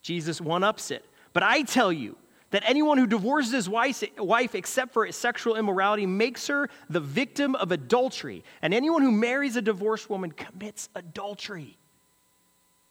Jesus 0.01 0.41
one 0.41 0.63
ups 0.63 0.91
it. 0.91 1.05
But 1.33 1.43
I 1.43 1.61
tell 1.63 1.93
you 1.93 2.17
that 2.51 2.63
anyone 2.65 2.97
who 2.97 3.07
divorces 3.07 3.51
his 3.51 3.69
wife 3.69 4.55
except 4.55 4.93
for 4.93 5.11
sexual 5.11 5.55
immorality 5.55 6.05
makes 6.05 6.47
her 6.47 6.69
the 6.89 6.99
victim 6.99 7.55
of 7.55 7.71
adultery. 7.71 8.43
And 8.61 8.73
anyone 8.73 9.01
who 9.01 9.11
marries 9.11 9.55
a 9.55 9.61
divorced 9.61 10.09
woman 10.09 10.31
commits 10.31 10.89
adultery. 10.95 11.77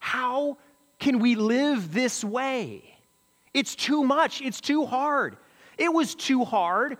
How 0.04 0.58
can 0.98 1.18
we 1.18 1.34
live 1.34 1.94
this 1.94 2.22
way? 2.22 2.84
It's 3.54 3.74
too 3.74 4.04
much, 4.04 4.42
it's 4.42 4.60
too 4.60 4.84
hard. 4.84 5.38
It 5.78 5.90
was 5.90 6.14
too 6.14 6.44
hard 6.44 6.98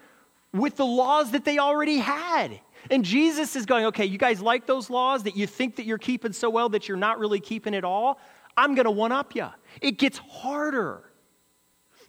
with 0.54 0.76
the 0.76 0.86
laws 0.86 1.32
that 1.32 1.44
they 1.44 1.58
already 1.58 1.98
had. 1.98 2.58
And 2.90 3.04
Jesus 3.04 3.56
is 3.56 3.66
going, 3.66 3.84
okay, 3.84 4.06
you 4.06 4.16
guys 4.16 4.40
like 4.40 4.64
those 4.64 4.88
laws 4.88 5.24
that 5.24 5.36
you 5.36 5.46
think 5.46 5.76
that 5.76 5.84
you're 5.84 5.98
keeping 5.98 6.32
so 6.32 6.48
well 6.48 6.70
that 6.70 6.88
you're 6.88 6.96
not 6.96 7.18
really 7.18 7.40
keeping 7.40 7.74
at 7.74 7.84
all? 7.84 8.18
I'm 8.56 8.74
going 8.74 8.86
to 8.86 8.90
one 8.90 9.12
up 9.12 9.34
you. 9.34 9.48
It 9.82 9.98
gets 9.98 10.16
harder. 10.16 11.04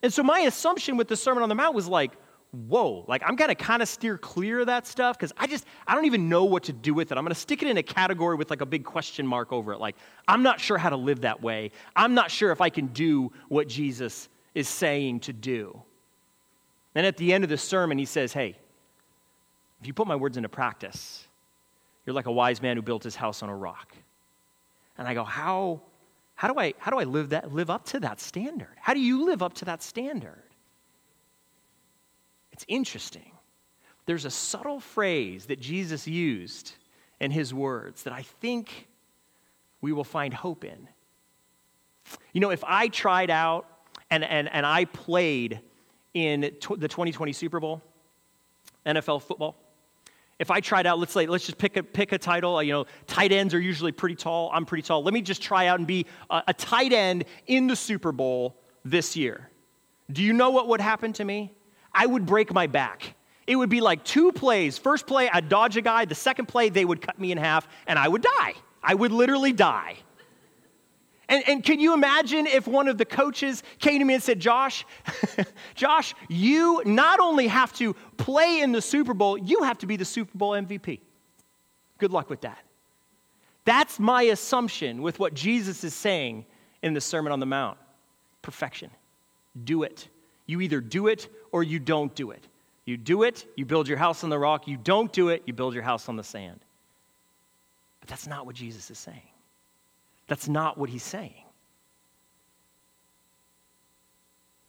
And 0.01 0.13
so 0.13 0.23
my 0.23 0.39
assumption 0.39 0.95
with 0.95 1.09
the 1.09 1.17
Sermon 1.17 1.43
on 1.43 1.49
the 1.49 1.55
Mount 1.55 1.75
was 1.75 1.89
like, 1.89 2.13
whoa, 2.55 3.05
like 3.07 3.21
I'm 3.25 3.35
going 3.35 3.49
to 3.49 3.55
kind 3.55 3.81
of 3.81 3.87
steer 3.87 4.17
clear 4.17 4.61
of 4.61 4.67
that 4.67 4.87
stuff 4.87 5.17
because 5.17 5.33
I 5.37 5.47
just, 5.47 5.65
I 5.85 5.95
don't 5.95 6.05
even 6.05 6.29
know 6.29 6.45
what 6.45 6.63
to 6.63 6.73
do 6.73 6.93
with 6.93 7.11
it. 7.11 7.17
I'm 7.17 7.23
going 7.23 7.33
to 7.33 7.39
stick 7.39 7.61
it 7.61 7.67
in 7.67 7.77
a 7.77 7.83
category 7.83 8.35
with 8.35 8.49
like 8.49 8.61
a 8.61 8.65
big 8.65 8.83
question 8.83 9.27
mark 9.27 9.51
over 9.51 9.73
it. 9.73 9.79
Like, 9.79 9.95
I'm 10.27 10.43
not 10.43 10.59
sure 10.59 10.77
how 10.77 10.89
to 10.89 10.95
live 10.95 11.21
that 11.21 11.41
way. 11.41 11.71
I'm 11.95 12.13
not 12.13 12.31
sure 12.31 12.51
if 12.51 12.61
I 12.61 12.69
can 12.69 12.87
do 12.87 13.31
what 13.49 13.67
Jesus 13.67 14.29
is 14.53 14.67
saying 14.67 15.19
to 15.21 15.33
do. 15.33 15.81
And 16.95 17.05
at 17.05 17.17
the 17.17 17.33
end 17.33 17.43
of 17.43 17.49
the 17.49 17.57
sermon, 17.57 17.97
he 17.97 18.05
says, 18.05 18.33
hey, 18.33 18.55
if 19.81 19.87
you 19.87 19.93
put 19.93 20.07
my 20.07 20.15
words 20.15 20.37
into 20.37 20.49
practice, 20.49 21.27
you're 22.05 22.15
like 22.15 22.25
a 22.27 22.31
wise 22.31 22.61
man 22.61 22.77
who 22.77 22.81
built 22.81 23.03
his 23.03 23.15
house 23.15 23.43
on 23.43 23.49
a 23.49 23.55
rock. 23.55 23.93
And 24.97 25.07
I 25.07 25.13
go, 25.13 25.23
how, 25.23 25.81
How 26.35 26.47
do 26.51 26.59
I, 26.59 26.73
how 26.77 26.91
do 26.91 26.99
I 26.99 27.05
live, 27.05 27.29
that, 27.29 27.53
live 27.53 27.69
up 27.69 27.85
to 27.87 27.99
that 28.01 28.19
standard? 28.19 28.75
How 28.77 28.93
do 28.93 28.99
you 28.99 29.25
live 29.25 29.41
up 29.41 29.53
to 29.55 29.65
that 29.65 29.81
standard? 29.81 30.43
It's 32.55 32.63
interesting. 32.69 33.33
There's 34.05 34.23
a 34.23 34.29
subtle 34.29 34.79
phrase 34.79 35.47
that 35.47 35.59
Jesus 35.59 36.07
used 36.07 36.71
in 37.19 37.29
his 37.29 37.53
words 37.53 38.03
that 38.03 38.13
I 38.13 38.21
think 38.21 38.87
we 39.81 39.91
will 39.91 40.05
find 40.05 40.33
hope 40.33 40.63
in. 40.63 40.87
You 42.31 42.39
know, 42.39 42.51
if 42.51 42.63
I 42.63 42.87
tried 42.87 43.29
out 43.29 43.67
and, 44.09 44.23
and, 44.23 44.47
and 44.49 44.65
I 44.65 44.85
played 44.85 45.59
in 46.13 46.39
the 46.39 46.49
2020 46.49 47.33
Super 47.33 47.59
Bowl, 47.59 47.81
NFL 48.85 49.23
football, 49.23 49.57
if 50.39 50.49
I 50.49 50.61
tried 50.61 50.87
out, 50.87 50.97
let's 50.97 51.11
say, 51.11 51.27
let's 51.27 51.45
just 51.45 51.57
pick 51.57 51.75
a, 51.75 51.83
pick 51.83 52.13
a 52.13 52.17
title. 52.17 52.55
Uh, 52.55 52.61
you 52.61 52.71
know, 52.71 52.85
tight 53.05 53.33
ends 53.33 53.53
are 53.53 53.59
usually 53.59 53.91
pretty 53.91 54.15
tall. 54.15 54.49
I'm 54.53 54.65
pretty 54.65 54.83
tall. 54.83 55.03
Let 55.03 55.13
me 55.13 55.21
just 55.21 55.41
try 55.41 55.67
out 55.67 55.79
and 55.79 55.87
be 55.87 56.05
a, 56.29 56.43
a 56.47 56.53
tight 56.53 56.93
end 56.93 57.25
in 57.47 57.67
the 57.67 57.75
Super 57.75 58.13
Bowl 58.13 58.55
this 58.85 59.17
year. 59.17 59.49
Do 60.09 60.23
you 60.23 60.31
know 60.31 60.51
what 60.51 60.69
would 60.69 60.79
happen 60.79 61.11
to 61.11 61.25
me? 61.25 61.51
I 61.95 62.05
would 62.05 62.25
break 62.25 62.53
my 62.53 62.67
back. 62.67 63.15
It 63.47 63.55
would 63.55 63.69
be 63.69 63.81
like 63.81 64.03
two 64.03 64.31
plays. 64.31 64.77
First 64.77 65.07
play, 65.07 65.29
I'd 65.31 65.49
dodge 65.49 65.77
a 65.77 65.81
guy. 65.81 66.05
The 66.05 66.15
second 66.15 66.47
play, 66.47 66.69
they 66.69 66.83
would 66.83 67.01
cut 67.01 67.17
me 67.19 67.31
in 67.31 67.37
half, 67.37 67.67
and 67.87 67.97
I 67.97 68.07
would 68.07 68.21
die. 68.21 68.53
I 68.83 68.93
would 68.93 69.11
literally 69.11 69.53
die. 69.53 69.97
And, 71.27 71.43
and 71.47 71.63
can 71.63 71.79
you 71.79 71.93
imagine 71.93 72.45
if 72.45 72.67
one 72.67 72.87
of 72.87 72.97
the 72.97 73.05
coaches 73.05 73.63
came 73.79 73.99
to 73.99 74.05
me 74.05 74.13
and 74.13 74.21
said, 74.21 74.39
Josh, 74.39 74.85
Josh, 75.75 76.13
you 76.27 76.83
not 76.85 77.19
only 77.19 77.47
have 77.47 77.73
to 77.73 77.95
play 78.17 78.61
in 78.61 78.71
the 78.71 78.81
Super 78.81 79.13
Bowl, 79.13 79.37
you 79.37 79.63
have 79.63 79.79
to 79.79 79.87
be 79.87 79.95
the 79.95 80.05
Super 80.05 80.37
Bowl 80.37 80.51
MVP. 80.51 80.99
Good 81.97 82.11
luck 82.11 82.29
with 82.29 82.41
that. 82.41 82.59
That's 83.63 83.99
my 83.99 84.23
assumption 84.23 85.01
with 85.01 85.17
what 85.17 85.33
Jesus 85.33 85.83
is 85.83 85.95
saying 85.95 86.45
in 86.83 86.93
the 86.93 87.01
Sermon 87.01 87.31
on 87.31 87.39
the 87.39 87.47
Mount 87.47 87.79
perfection. 88.43 88.91
Do 89.63 89.81
it. 89.81 90.07
You 90.45 90.61
either 90.61 90.79
do 90.79 91.07
it 91.07 91.27
or 91.55 91.63
you 91.63 91.79
don't 91.79 92.13
do 92.15 92.31
it. 92.31 92.45
You 92.83 92.97
do 92.97 93.23
it, 93.23 93.45
you 93.55 93.63
build 93.63 93.87
your 93.87 93.97
house 93.97 94.25
on 94.25 94.29
the 94.29 94.37
rock. 94.37 94.67
You 94.67 94.75
don't 94.75 95.09
do 95.13 95.29
it, 95.29 95.43
you 95.45 95.53
build 95.53 95.73
your 95.73 95.83
house 95.83 96.09
on 96.09 96.17
the 96.17 96.23
sand. 96.23 96.59
But 98.01 98.09
that's 98.09 98.27
not 98.27 98.45
what 98.45 98.55
Jesus 98.55 98.91
is 98.91 98.97
saying. 98.97 99.29
That's 100.27 100.49
not 100.49 100.77
what 100.77 100.89
he's 100.89 101.01
saying. 101.01 101.45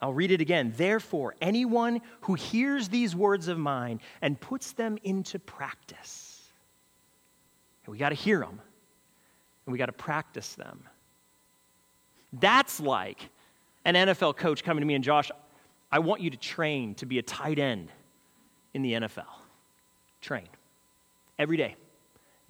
I'll 0.01 0.15
read 0.15 0.31
it 0.31 0.41
again. 0.41 0.73
Therefore, 0.77 1.35
anyone 1.41 2.01
who 2.21 2.35
hears 2.35 2.89
these 2.89 3.17
words 3.17 3.49
of 3.49 3.59
mine 3.59 4.01
and 4.23 4.41
puts 4.41 4.71
them 4.71 4.97
into 5.03 5.41
practice, 5.41 6.49
and 7.85 7.93
we 7.93 7.99
got 7.99 8.11
to 8.11 8.15
hear 8.15 8.39
them, 8.39 8.61
and 9.67 9.73
we 9.73 9.77
got 9.77 9.87
to 9.87 9.93
practice 9.93 10.55
them. 10.55 10.85
That's 12.33 12.79
like 12.79 13.29
an 13.85 13.97
NFL 13.97 14.37
coach 14.37 14.63
coming 14.63 14.83
to 14.83 14.87
me 14.87 14.95
and 14.95 15.03
Josh, 15.03 15.33
I 15.97 15.99
want 15.99 16.21
you 16.21 16.29
to 16.29 16.37
train 16.37 16.95
to 16.97 17.07
be 17.07 17.19
a 17.19 17.23
tight 17.23 17.59
end 17.59 17.89
in 18.75 18.83
the 18.83 18.93
NFL. 18.93 19.25
Train 20.21 20.47
every 21.39 21.57
day. 21.57 21.75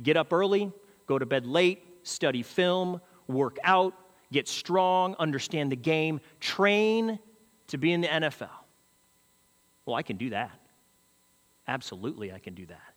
Get 0.03 0.17
up 0.17 0.33
early, 0.33 0.73
go 1.07 1.17
to 1.17 1.25
bed 1.25 1.47
late, 1.47 1.85
study 2.03 2.43
film, 2.43 3.01
work 3.29 3.59
out, 3.63 3.95
get 4.33 4.49
strong, 4.49 5.15
understand 5.21 5.71
the 5.71 5.77
game, 5.77 6.19
train 6.41 7.21
to 7.69 7.79
be 7.79 7.93
in 7.93 8.01
the 8.01 8.09
NFL. 8.09 8.51
Well, 9.85 9.95
I 9.95 10.03
can 10.03 10.17
do 10.17 10.31
that. 10.31 10.51
Absolutely, 11.69 12.33
I 12.33 12.41
can 12.41 12.55
do 12.55 12.67
that. 12.67 12.95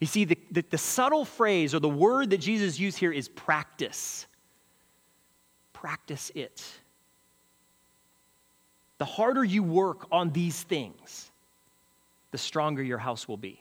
You 0.00 0.06
see, 0.06 0.24
the, 0.24 0.38
the, 0.50 0.64
the, 0.70 0.78
subtle 0.78 1.26
phrase 1.26 1.74
or 1.74 1.78
the 1.78 1.90
word 1.90 2.30
that 2.30 2.38
Jesus 2.38 2.78
used 2.80 2.96
here 2.96 3.12
is 3.12 3.28
practice. 3.28 4.24
Practice 5.74 6.32
it. 6.34 6.64
The 8.98 9.04
harder 9.04 9.44
you 9.44 9.62
work 9.62 10.06
on 10.12 10.30
these 10.30 10.62
things, 10.62 11.30
the 12.30 12.38
stronger 12.38 12.82
your 12.82 12.98
house 12.98 13.26
will 13.26 13.36
be. 13.36 13.60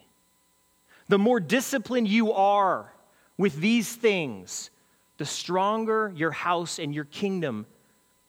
The 1.08 1.17
more 1.17 1.39
disciplined 1.39 2.08
you 2.08 2.34
are 2.34 2.93
with 3.38 3.56
these 3.58 3.93
things, 3.93 4.69
the 5.17 5.26
stronger 5.26 6.13
your 6.15 6.32
house 6.32 6.80
and 6.80 6.93
your 6.93 7.06
kingdom 7.06 7.65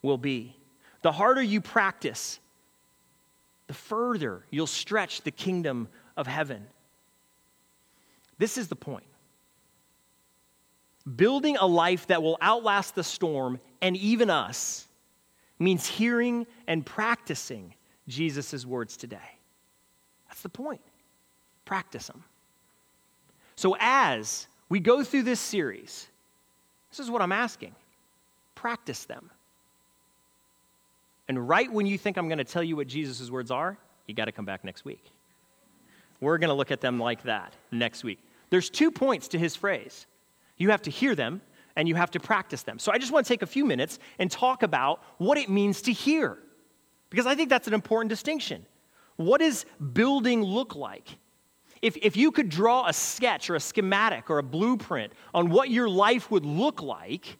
will 0.02 0.18
be. 0.18 0.56
The 1.02 1.12
harder 1.12 1.42
you 1.42 1.60
practice, 1.60 2.40
the 3.66 3.74
further 3.74 4.44
you'll 4.50 4.66
stretch 4.66 5.22
the 5.22 5.30
kingdom 5.30 5.88
of 6.16 6.26
heaven. 6.26 6.66
This 8.38 8.58
is 8.58 8.68
the 8.68 8.76
point. 8.76 9.04
Building 11.16 11.56
a 11.58 11.66
life 11.66 12.06
that 12.06 12.22
will 12.22 12.38
outlast 12.40 12.94
the 12.94 13.04
storm 13.04 13.60
and 13.82 13.96
even 13.96 14.30
us 14.30 14.86
means 15.64 15.86
hearing 15.86 16.46
and 16.66 16.84
practicing 16.84 17.74
Jesus' 18.06 18.64
words 18.66 18.96
today. 18.96 19.38
That's 20.28 20.42
the 20.42 20.48
point. 20.48 20.80
Practice 21.64 22.06
them. 22.06 22.22
So, 23.56 23.76
as 23.80 24.46
we 24.68 24.80
go 24.80 25.02
through 25.02 25.22
this 25.22 25.40
series, 25.40 26.08
this 26.90 26.98
is 27.00 27.10
what 27.10 27.22
I'm 27.22 27.32
asking 27.32 27.74
practice 28.54 29.04
them. 29.04 29.30
And 31.28 31.48
right 31.48 31.70
when 31.70 31.84
you 31.84 31.98
think 31.98 32.16
I'm 32.16 32.28
going 32.28 32.38
to 32.38 32.44
tell 32.44 32.62
you 32.62 32.76
what 32.76 32.86
Jesus' 32.86 33.30
words 33.30 33.50
are, 33.50 33.76
you 34.06 34.14
got 34.14 34.24
to 34.26 34.32
come 34.32 34.44
back 34.44 34.64
next 34.64 34.84
week. 34.84 35.04
We're 36.20 36.38
going 36.38 36.48
to 36.48 36.54
look 36.54 36.70
at 36.70 36.80
them 36.80 36.98
like 36.98 37.22
that 37.24 37.52
next 37.70 38.04
week. 38.04 38.20
There's 38.48 38.70
two 38.70 38.90
points 38.90 39.28
to 39.28 39.38
his 39.38 39.56
phrase 39.56 40.06
you 40.56 40.70
have 40.70 40.82
to 40.82 40.90
hear 40.90 41.14
them 41.14 41.40
and 41.76 41.88
you 41.88 41.94
have 41.94 42.10
to 42.12 42.20
practice 42.20 42.62
them. 42.62 42.78
So 42.78 42.92
I 42.92 42.98
just 42.98 43.12
want 43.12 43.26
to 43.26 43.32
take 43.32 43.42
a 43.42 43.46
few 43.46 43.64
minutes 43.64 43.98
and 44.18 44.30
talk 44.30 44.62
about 44.62 45.02
what 45.18 45.38
it 45.38 45.48
means 45.48 45.82
to 45.82 45.92
hear, 45.92 46.38
because 47.10 47.26
I 47.26 47.34
think 47.34 47.48
that's 47.48 47.66
an 47.66 47.74
important 47.74 48.10
distinction. 48.10 48.64
What 49.16 49.40
does 49.40 49.66
building 49.92 50.42
look 50.42 50.74
like? 50.74 51.08
If, 51.82 51.96
if 51.98 52.16
you 52.16 52.30
could 52.30 52.48
draw 52.48 52.86
a 52.88 52.92
sketch 52.92 53.50
or 53.50 53.56
a 53.56 53.60
schematic 53.60 54.30
or 54.30 54.38
a 54.38 54.42
blueprint 54.42 55.12
on 55.34 55.50
what 55.50 55.68
your 55.68 55.88
life 55.88 56.30
would 56.30 56.46
look 56.46 56.80
like, 56.80 57.36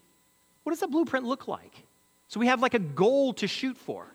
what 0.63 0.71
does 0.71 0.81
that 0.81 0.91
blueprint 0.91 1.25
look 1.25 1.49
like? 1.49 1.85
So 2.29 2.41
we 2.41 2.47
have 2.47 2.61
like 2.61 2.75
a 2.75 2.79
goal 2.79 3.33
to 3.35 3.47
shoot 3.47 3.77
for. 3.77 4.07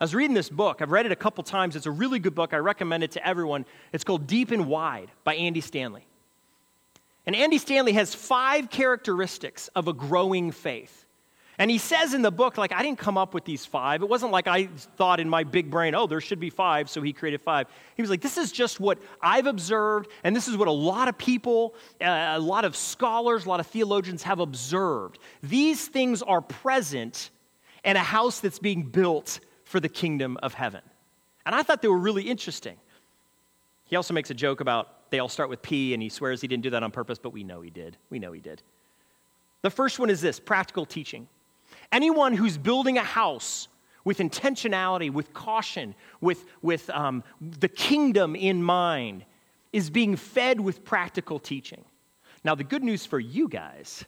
I 0.00 0.04
was 0.04 0.14
reading 0.14 0.34
this 0.34 0.48
book. 0.48 0.80
I've 0.80 0.92
read 0.92 1.06
it 1.06 1.12
a 1.12 1.16
couple 1.16 1.44
times. 1.44 1.76
It's 1.76 1.86
a 1.86 1.90
really 1.90 2.18
good 2.18 2.34
book. 2.34 2.54
I 2.54 2.56
recommend 2.56 3.02
it 3.02 3.12
to 3.12 3.26
everyone. 3.26 3.66
It's 3.92 4.04
called 4.04 4.26
Deep 4.26 4.50
and 4.50 4.66
Wide 4.66 5.10
by 5.24 5.34
Andy 5.34 5.60
Stanley. 5.60 6.06
And 7.26 7.36
Andy 7.36 7.58
Stanley 7.58 7.92
has 7.92 8.14
five 8.14 8.70
characteristics 8.70 9.68
of 9.68 9.88
a 9.88 9.92
growing 9.92 10.50
faith. 10.52 11.06
And 11.58 11.70
he 11.70 11.76
says 11.76 12.14
in 12.14 12.22
the 12.22 12.30
book, 12.32 12.56
like, 12.56 12.72
I 12.72 12.82
didn't 12.82 12.98
come 12.98 13.18
up 13.18 13.34
with 13.34 13.44
these 13.44 13.66
five. 13.66 14.02
It 14.02 14.08
wasn't 14.08 14.32
like 14.32 14.46
I 14.46 14.68
thought 14.96 15.20
in 15.20 15.28
my 15.28 15.44
big 15.44 15.70
brain, 15.70 15.94
oh, 15.94 16.06
there 16.06 16.22
should 16.22 16.40
be 16.40 16.48
five, 16.48 16.88
so 16.88 17.02
he 17.02 17.12
created 17.12 17.42
five. 17.42 17.66
He 17.96 18.02
was 18.02 18.10
like, 18.10 18.22
this 18.22 18.38
is 18.38 18.50
just 18.50 18.80
what 18.80 18.98
I've 19.20 19.46
observed, 19.46 20.10
and 20.24 20.34
this 20.34 20.48
is 20.48 20.56
what 20.56 20.68
a 20.68 20.72
lot 20.72 21.08
of 21.08 21.18
people, 21.18 21.74
uh, 22.00 22.32
a 22.34 22.40
lot 22.40 22.64
of 22.64 22.74
scholars, 22.74 23.44
a 23.44 23.48
lot 23.50 23.60
of 23.60 23.66
theologians 23.66 24.22
have 24.22 24.40
observed. 24.40 25.18
These 25.42 25.86
things 25.88 26.22
are 26.22 26.40
present 26.40 27.28
in 27.84 27.94
a 27.94 28.00
house 28.00 28.40
that's 28.40 28.58
being 28.58 28.84
built 28.84 29.40
for 29.64 29.80
the 29.80 29.88
kingdom 29.90 30.38
of 30.42 30.54
heaven. 30.54 30.80
And 31.44 31.54
I 31.54 31.62
thought 31.62 31.82
they 31.82 31.88
were 31.88 31.98
really 31.98 32.22
interesting. 32.22 32.78
He 33.84 33.96
also 33.96 34.14
makes 34.14 34.30
a 34.30 34.34
joke 34.34 34.62
about 34.62 34.88
they 35.10 35.18
all 35.18 35.28
start 35.28 35.48
with 35.48 35.62
P, 35.62 35.94
and 35.94 36.02
he 36.02 36.08
swears 36.08 36.40
he 36.40 36.48
didn't 36.48 36.62
do 36.62 36.70
that 36.70 36.82
on 36.82 36.90
purpose, 36.90 37.18
but 37.18 37.32
we 37.32 37.44
know 37.44 37.60
he 37.60 37.70
did. 37.70 37.96
We 38.10 38.18
know 38.18 38.32
he 38.32 38.40
did. 38.40 38.62
The 39.62 39.70
first 39.70 39.98
one 39.98 40.10
is 40.10 40.20
this 40.20 40.40
practical 40.40 40.86
teaching. 40.86 41.28
Anyone 41.92 42.34
who's 42.34 42.56
building 42.56 42.98
a 42.98 43.02
house 43.02 43.68
with 44.04 44.18
intentionality, 44.18 45.12
with 45.12 45.32
caution, 45.34 45.94
with, 46.20 46.44
with 46.62 46.88
um, 46.90 47.22
the 47.40 47.68
kingdom 47.68 48.34
in 48.34 48.62
mind, 48.62 49.24
is 49.72 49.90
being 49.90 50.16
fed 50.16 50.60
with 50.60 50.84
practical 50.84 51.38
teaching. 51.38 51.84
Now, 52.42 52.54
the 52.54 52.64
good 52.64 52.82
news 52.82 53.04
for 53.04 53.20
you 53.20 53.48
guys, 53.48 54.04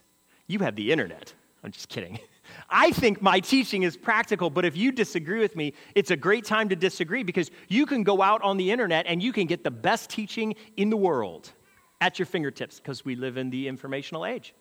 you 0.47 0.59
have 0.59 0.75
the 0.75 0.91
internet. 0.91 1.33
I'm 1.63 1.71
just 1.71 1.89
kidding. 1.89 2.19
I 2.69 2.91
think 2.91 3.21
my 3.21 3.39
teaching 3.39 3.83
is 3.83 3.95
practical, 3.95 4.49
but 4.49 4.65
if 4.65 4.75
you 4.75 4.91
disagree 4.91 5.39
with 5.39 5.55
me, 5.55 5.73
it's 5.95 6.11
a 6.11 6.15
great 6.15 6.45
time 6.45 6.69
to 6.69 6.75
disagree 6.75 7.23
because 7.23 7.51
you 7.67 7.85
can 7.85 8.03
go 8.03 8.21
out 8.21 8.41
on 8.41 8.57
the 8.57 8.71
internet 8.71 9.05
and 9.07 9.21
you 9.21 9.31
can 9.31 9.47
get 9.47 9.63
the 9.63 9.71
best 9.71 10.09
teaching 10.09 10.55
in 10.77 10.89
the 10.89 10.97
world 10.97 11.51
at 12.01 12.19
your 12.19 12.25
fingertips 12.25 12.79
because 12.79 13.05
we 13.05 13.15
live 13.15 13.37
in 13.37 13.49
the 13.49 13.67
informational 13.67 14.25
age. 14.25 14.53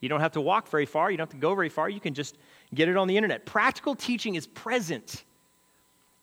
You 0.00 0.08
don't 0.08 0.20
have 0.20 0.32
to 0.32 0.40
walk 0.40 0.68
very 0.68 0.86
far, 0.86 1.10
you 1.10 1.18
don't 1.18 1.26
have 1.26 1.38
to 1.38 1.40
go 1.40 1.54
very 1.54 1.68
far, 1.68 1.90
you 1.90 2.00
can 2.00 2.14
just 2.14 2.38
get 2.74 2.88
it 2.88 2.96
on 2.96 3.06
the 3.06 3.16
internet. 3.16 3.44
Practical 3.44 3.94
teaching 3.94 4.34
is 4.34 4.46
present 4.46 5.24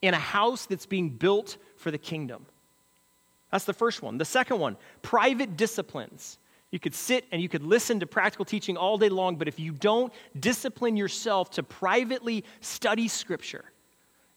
in 0.02 0.14
a 0.14 0.18
house 0.18 0.66
that's 0.66 0.86
being 0.86 1.10
built 1.10 1.58
for 1.76 1.90
the 1.90 1.98
kingdom. 1.98 2.46
That's 3.52 3.64
the 3.64 3.72
first 3.72 4.02
one. 4.02 4.18
The 4.18 4.24
second 4.24 4.58
one, 4.58 4.76
private 5.02 5.56
disciplines. 5.56 6.38
You 6.70 6.78
could 6.78 6.94
sit 6.94 7.24
and 7.32 7.40
you 7.40 7.48
could 7.48 7.62
listen 7.62 8.00
to 8.00 8.06
practical 8.06 8.44
teaching 8.44 8.76
all 8.76 8.98
day 8.98 9.08
long, 9.08 9.36
but 9.36 9.48
if 9.48 9.58
you 9.58 9.72
don't 9.72 10.12
discipline 10.38 10.96
yourself 10.96 11.50
to 11.52 11.62
privately 11.62 12.44
study 12.60 13.08
Scripture, 13.08 13.64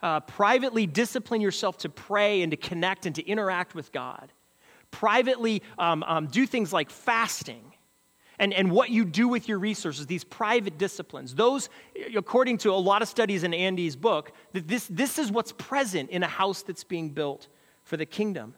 uh, 0.02 0.22
privately 0.22 0.88
discipline 0.88 1.42
yourself 1.42 1.78
to 1.80 1.90
pray 1.90 2.42
and 2.42 2.52
to 2.52 2.58
connect 2.58 3.06
and 3.06 3.16
to 3.16 3.28
interact 3.28 3.76
with 3.76 3.92
God, 3.92 4.32
privately 4.92 5.62
um, 5.78 6.04
um, 6.04 6.28
do 6.28 6.46
things 6.46 6.72
like 6.72 6.90
fasting, 6.90 7.64
and, 8.42 8.56
and 8.56 8.72
what 8.72 8.90
you 8.90 9.06
do 9.06 9.28
with 9.28 9.48
your 9.48 9.60
resources, 9.60 10.08
these 10.08 10.24
private 10.24 10.80
disciplines, 10.80 11.36
those, 11.36 11.70
according 12.16 12.58
to 12.58 12.72
a 12.72 12.76
lot 12.76 13.04
of 13.04 13.08
studies 13.08 13.44
in 13.44 13.54
Andy's 13.54 13.96
book, 13.96 14.32
that 14.54 14.68
this, 14.68 14.88
this 14.88 15.20
is 15.20 15.32
what's 15.32 15.52
present 15.52 16.10
in 16.10 16.24
a 16.24 16.28
house 16.28 16.64
that's 16.64 16.84
being 16.84 17.10
built 17.10 17.48
for 17.84 17.98
the 17.98 18.06
kingdom. 18.06 18.56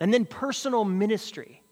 And 0.00 0.14
then 0.14 0.24
personal 0.24 0.86
ministry. 0.86 1.62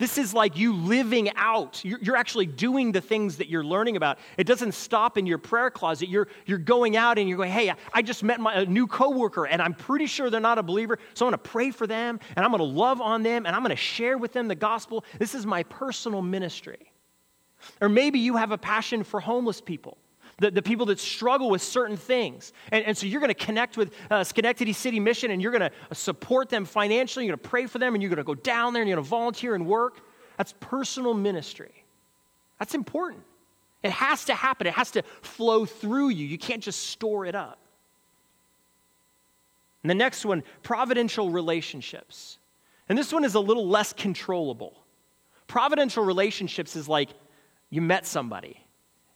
This 0.00 0.16
is 0.16 0.32
like 0.32 0.56
you 0.56 0.72
living 0.72 1.28
out. 1.36 1.84
You're, 1.84 2.16
actually 2.16 2.46
doing 2.46 2.90
the 2.90 3.02
things 3.02 3.36
that 3.36 3.50
you're 3.50 3.62
learning 3.62 3.98
about. 3.98 4.18
It 4.38 4.46
doesn't 4.46 4.72
stop 4.72 5.18
in 5.18 5.26
your 5.26 5.36
prayer 5.36 5.70
closet. 5.70 6.08
You're, 6.08 6.28
you're 6.46 6.56
going 6.56 6.96
out 6.96 7.18
and 7.18 7.28
you're 7.28 7.36
going, 7.36 7.50
hey, 7.50 7.74
I 7.92 8.00
just 8.00 8.24
met 8.24 8.40
my, 8.40 8.60
a 8.60 8.64
new 8.64 8.86
coworker 8.86 9.46
and 9.46 9.60
I'm 9.60 9.74
pretty 9.74 10.06
sure 10.06 10.30
they're 10.30 10.40
not 10.40 10.56
a 10.56 10.62
believer. 10.62 10.98
So 11.12 11.26
I'm 11.26 11.32
going 11.32 11.42
to 11.42 11.50
pray 11.50 11.70
for 11.70 11.86
them 11.86 12.18
and 12.34 12.46
I'm 12.46 12.50
going 12.50 12.60
to 12.60 12.78
love 12.78 13.02
on 13.02 13.22
them 13.22 13.44
and 13.44 13.54
I'm 13.54 13.60
going 13.60 13.70
to 13.70 13.76
share 13.76 14.16
with 14.16 14.32
them 14.32 14.48
the 14.48 14.54
gospel. 14.54 15.04
This 15.18 15.34
is 15.34 15.44
my 15.44 15.64
personal 15.64 16.22
ministry. 16.22 16.92
Or 17.82 17.90
maybe 17.90 18.20
you 18.20 18.36
have 18.36 18.52
a 18.52 18.58
passion 18.58 19.04
for 19.04 19.20
homeless 19.20 19.60
people 19.60 19.98
the, 20.40 20.50
the 20.50 20.62
people 20.62 20.86
that 20.86 20.98
struggle 20.98 21.50
with 21.50 21.62
certain 21.62 21.96
things. 21.96 22.52
And, 22.72 22.84
and 22.84 22.96
so 22.96 23.06
you're 23.06 23.20
going 23.20 23.28
to 23.28 23.34
connect 23.34 23.76
with 23.76 23.92
uh, 24.10 24.24
Schenectady 24.24 24.72
City 24.72 24.98
Mission 24.98 25.30
and 25.30 25.40
you're 25.40 25.52
going 25.52 25.70
to 25.70 25.94
support 25.94 26.48
them 26.48 26.64
financially. 26.64 27.26
You're 27.26 27.36
going 27.36 27.42
to 27.42 27.48
pray 27.48 27.66
for 27.66 27.78
them 27.78 27.94
and 27.94 28.02
you're 28.02 28.08
going 28.08 28.16
to 28.16 28.24
go 28.24 28.34
down 28.34 28.72
there 28.72 28.82
and 28.82 28.88
you're 28.88 28.96
going 28.96 29.04
to 29.04 29.10
volunteer 29.10 29.54
and 29.54 29.66
work. 29.66 30.00
That's 30.38 30.54
personal 30.58 31.14
ministry. 31.14 31.84
That's 32.58 32.74
important. 32.74 33.22
It 33.82 33.92
has 33.92 34.24
to 34.26 34.34
happen, 34.34 34.66
it 34.66 34.74
has 34.74 34.90
to 34.92 35.02
flow 35.22 35.64
through 35.64 36.08
you. 36.08 36.26
You 36.26 36.38
can't 36.38 36.62
just 36.62 36.88
store 36.88 37.24
it 37.26 37.34
up. 37.34 37.58
And 39.82 39.90
the 39.90 39.94
next 39.94 40.24
one 40.24 40.42
providential 40.62 41.30
relationships. 41.30 42.38
And 42.88 42.98
this 42.98 43.12
one 43.12 43.24
is 43.24 43.34
a 43.34 43.40
little 43.40 43.68
less 43.68 43.92
controllable. 43.92 44.82
Providential 45.46 46.04
relationships 46.04 46.76
is 46.76 46.88
like 46.88 47.10
you 47.70 47.80
met 47.80 48.06
somebody 48.06 48.64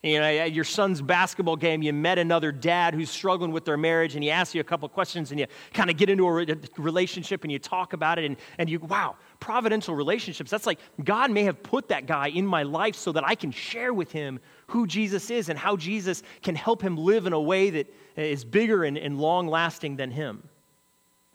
you 0.04 0.20
know, 0.20 0.26
at 0.26 0.52
your 0.52 0.64
son's 0.64 1.00
basketball 1.00 1.56
game, 1.56 1.82
you 1.82 1.90
met 1.90 2.18
another 2.18 2.52
dad 2.52 2.92
who's 2.92 3.08
struggling 3.08 3.52
with 3.52 3.64
their 3.64 3.78
marriage, 3.78 4.14
and 4.14 4.22
he 4.22 4.30
asks 4.30 4.54
you 4.54 4.60
a 4.60 4.64
couple 4.64 4.86
questions, 4.90 5.30
and 5.30 5.40
you 5.40 5.46
kind 5.72 5.88
of 5.88 5.96
get 5.96 6.10
into 6.10 6.28
a 6.28 6.56
relationship 6.76 7.42
and 7.42 7.50
you 7.50 7.58
talk 7.58 7.94
about 7.94 8.18
it, 8.18 8.26
and, 8.26 8.36
and 8.58 8.68
you, 8.68 8.78
wow, 8.80 9.16
providential 9.40 9.94
relationships. 9.94 10.50
That's 10.50 10.66
like 10.66 10.78
God 11.02 11.30
may 11.30 11.44
have 11.44 11.62
put 11.62 11.88
that 11.88 12.04
guy 12.04 12.28
in 12.28 12.46
my 12.46 12.64
life 12.64 12.96
so 12.96 13.12
that 13.12 13.24
I 13.26 13.34
can 13.34 13.50
share 13.50 13.94
with 13.94 14.12
him 14.12 14.40
who 14.66 14.86
Jesus 14.86 15.30
is 15.30 15.48
and 15.48 15.58
how 15.58 15.74
Jesus 15.74 16.22
can 16.42 16.54
help 16.54 16.82
him 16.82 16.98
live 16.98 17.26
in 17.26 17.32
a 17.32 17.40
way 17.40 17.70
that 17.70 17.94
is 18.14 18.44
bigger 18.44 18.84
and, 18.84 18.98
and 18.98 19.18
long 19.18 19.46
lasting 19.46 19.96
than 19.96 20.10
him. 20.10 20.46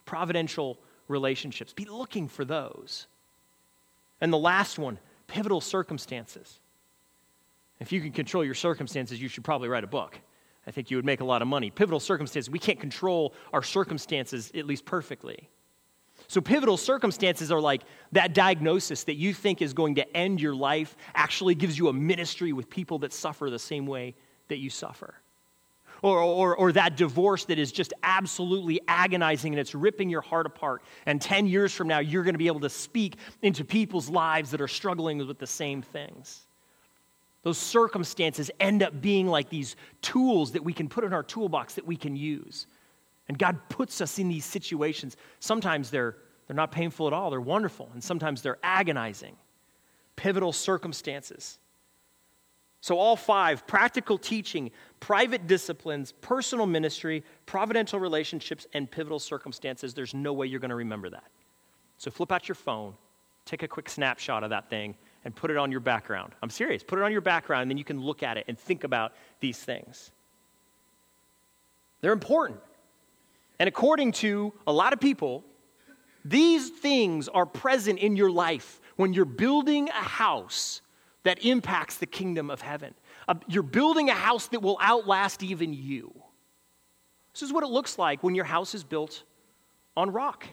Providential 0.05 0.77
relationships. 1.07 1.73
Be 1.73 1.85
looking 1.85 2.27
for 2.27 2.45
those. 2.45 3.07
And 4.21 4.31
the 4.31 4.37
last 4.37 4.77
one 4.77 4.99
pivotal 5.25 5.59
circumstances. 5.59 6.59
If 7.79 7.91
you 7.91 8.01
can 8.01 8.11
control 8.11 8.43
your 8.43 8.55
circumstances, 8.55 9.21
you 9.21 9.29
should 9.29 9.43
probably 9.43 9.69
write 9.69 9.83
a 9.83 9.87
book. 9.87 10.19
I 10.67 10.71
think 10.71 10.91
you 10.91 10.97
would 10.97 11.05
make 11.05 11.21
a 11.21 11.25
lot 11.25 11.41
of 11.41 11.47
money. 11.47 11.71
Pivotal 11.71 11.99
circumstances, 11.99 12.49
we 12.49 12.59
can't 12.59 12.79
control 12.79 13.33
our 13.53 13.63
circumstances 13.63 14.51
at 14.53 14.65
least 14.65 14.85
perfectly. 14.85 15.49
So, 16.27 16.41
pivotal 16.41 16.77
circumstances 16.77 17.51
are 17.51 17.61
like 17.61 17.83
that 18.11 18.33
diagnosis 18.33 19.05
that 19.05 19.15
you 19.15 19.33
think 19.33 19.61
is 19.61 19.73
going 19.73 19.95
to 19.95 20.15
end 20.15 20.41
your 20.41 20.53
life 20.53 20.95
actually 21.15 21.55
gives 21.55 21.77
you 21.77 21.87
a 21.87 21.93
ministry 21.93 22.53
with 22.53 22.69
people 22.69 22.99
that 22.99 23.13
suffer 23.13 23.49
the 23.49 23.57
same 23.57 23.87
way 23.87 24.15
that 24.49 24.57
you 24.57 24.69
suffer. 24.69 25.15
Or, 26.01 26.19
or, 26.19 26.55
or 26.55 26.71
that 26.73 26.95
divorce 26.95 27.45
that 27.45 27.59
is 27.59 27.71
just 27.71 27.93
absolutely 28.03 28.79
agonizing 28.87 29.53
and 29.53 29.59
it's 29.59 29.75
ripping 29.75 30.09
your 30.09 30.21
heart 30.21 30.45
apart. 30.45 30.81
And 31.05 31.21
10 31.21 31.45
years 31.45 31.73
from 31.73 31.87
now, 31.87 31.99
you're 31.99 32.23
going 32.23 32.35
to 32.35 32.39
be 32.39 32.47
able 32.47 32.61
to 32.61 32.69
speak 32.69 33.17
into 33.41 33.65
people's 33.65 34.09
lives 34.09 34.51
that 34.51 34.61
are 34.61 34.67
struggling 34.67 35.17
with 35.25 35.39
the 35.39 35.47
same 35.47 35.81
things. 35.81 36.47
Those 37.43 37.57
circumstances 37.57 38.51
end 38.59 38.83
up 38.83 39.01
being 39.01 39.27
like 39.27 39.49
these 39.49 39.75
tools 40.01 40.51
that 40.51 40.63
we 40.63 40.73
can 40.73 40.89
put 40.89 41.03
in 41.03 41.13
our 41.13 41.23
toolbox 41.23 41.75
that 41.75 41.85
we 41.85 41.95
can 41.95 42.15
use. 42.15 42.67
And 43.27 43.37
God 43.37 43.57
puts 43.69 44.01
us 44.01 44.19
in 44.19 44.27
these 44.27 44.45
situations. 44.45 45.15
Sometimes 45.39 45.89
they're, 45.89 46.17
they're 46.47 46.55
not 46.55 46.71
painful 46.71 47.07
at 47.07 47.13
all, 47.13 47.29
they're 47.29 47.39
wonderful, 47.39 47.89
and 47.93 48.03
sometimes 48.03 48.41
they're 48.41 48.57
agonizing. 48.63 49.37
Pivotal 50.15 50.51
circumstances. 50.51 51.59
So, 52.81 52.97
all 52.97 53.15
five 53.15 53.67
practical 53.67 54.17
teaching, 54.17 54.71
private 54.99 55.47
disciplines, 55.47 56.13
personal 56.21 56.65
ministry, 56.65 57.23
providential 57.45 57.99
relationships, 57.99 58.67
and 58.73 58.89
pivotal 58.89 59.19
circumstances 59.19 59.93
there's 59.93 60.13
no 60.13 60.31
way 60.31 60.47
you're 60.47 60.61
going 60.61 60.69
to 60.69 60.75
remember 60.75 61.09
that. 61.09 61.25
So, 61.97 62.09
flip 62.09 62.31
out 62.31 62.47
your 62.47 62.55
phone, 62.55 62.93
take 63.45 63.63
a 63.63 63.67
quick 63.67 63.89
snapshot 63.89 64.43
of 64.43 64.49
that 64.51 64.69
thing, 64.69 64.95
and 65.29 65.35
put 65.35 65.51
it 65.51 65.57
on 65.57 65.69
your 65.69 65.79
background. 65.79 66.33
I'm 66.41 66.49
serious. 66.49 66.81
Put 66.81 66.97
it 66.97 67.03
on 67.03 67.11
your 67.11 67.21
background, 67.21 67.61
and 67.61 67.69
then 67.69 67.77
you 67.77 67.83
can 67.83 68.01
look 68.01 68.23
at 68.23 68.35
it 68.35 68.45
and 68.47 68.57
think 68.57 68.83
about 68.83 69.13
these 69.41 69.59
things. 69.59 70.09
They're 72.01 72.13
important. 72.13 72.59
And 73.59 73.67
according 73.67 74.13
to 74.13 74.51
a 74.65 74.73
lot 74.73 74.91
of 74.91 74.99
people, 74.99 75.43
these 76.25 76.69
things 76.69 77.27
are 77.27 77.45
present 77.45 77.99
in 77.99 78.15
your 78.15 78.31
life 78.31 78.81
when 78.95 79.13
you're 79.13 79.23
building 79.23 79.87
a 79.89 79.91
house 79.91 80.81
that 81.21 81.45
impacts 81.45 81.97
the 81.97 82.07
kingdom 82.07 82.49
of 82.49 82.61
heaven. 82.61 82.95
Uh, 83.27 83.35
you're 83.47 83.61
building 83.61 84.09
a 84.09 84.15
house 84.15 84.47
that 84.47 84.63
will 84.63 84.79
outlast 84.81 85.43
even 85.43 85.73
you. 85.73 86.11
This 87.33 87.43
is 87.43 87.53
what 87.53 87.63
it 87.63 87.69
looks 87.69 87.99
like 87.99 88.23
when 88.23 88.33
your 88.33 88.45
house 88.45 88.73
is 88.73 88.83
built 88.83 89.21
on 89.95 90.09
rock. 90.09 90.47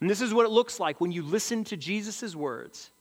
And 0.00 0.08
this 0.08 0.20
is 0.20 0.32
what 0.32 0.46
it 0.46 0.50
looks 0.50 0.78
like 0.78 1.00
when 1.00 1.10
you 1.10 1.24
listen 1.24 1.64
to 1.64 1.76
Jesus' 1.76 2.36
words 2.36 2.92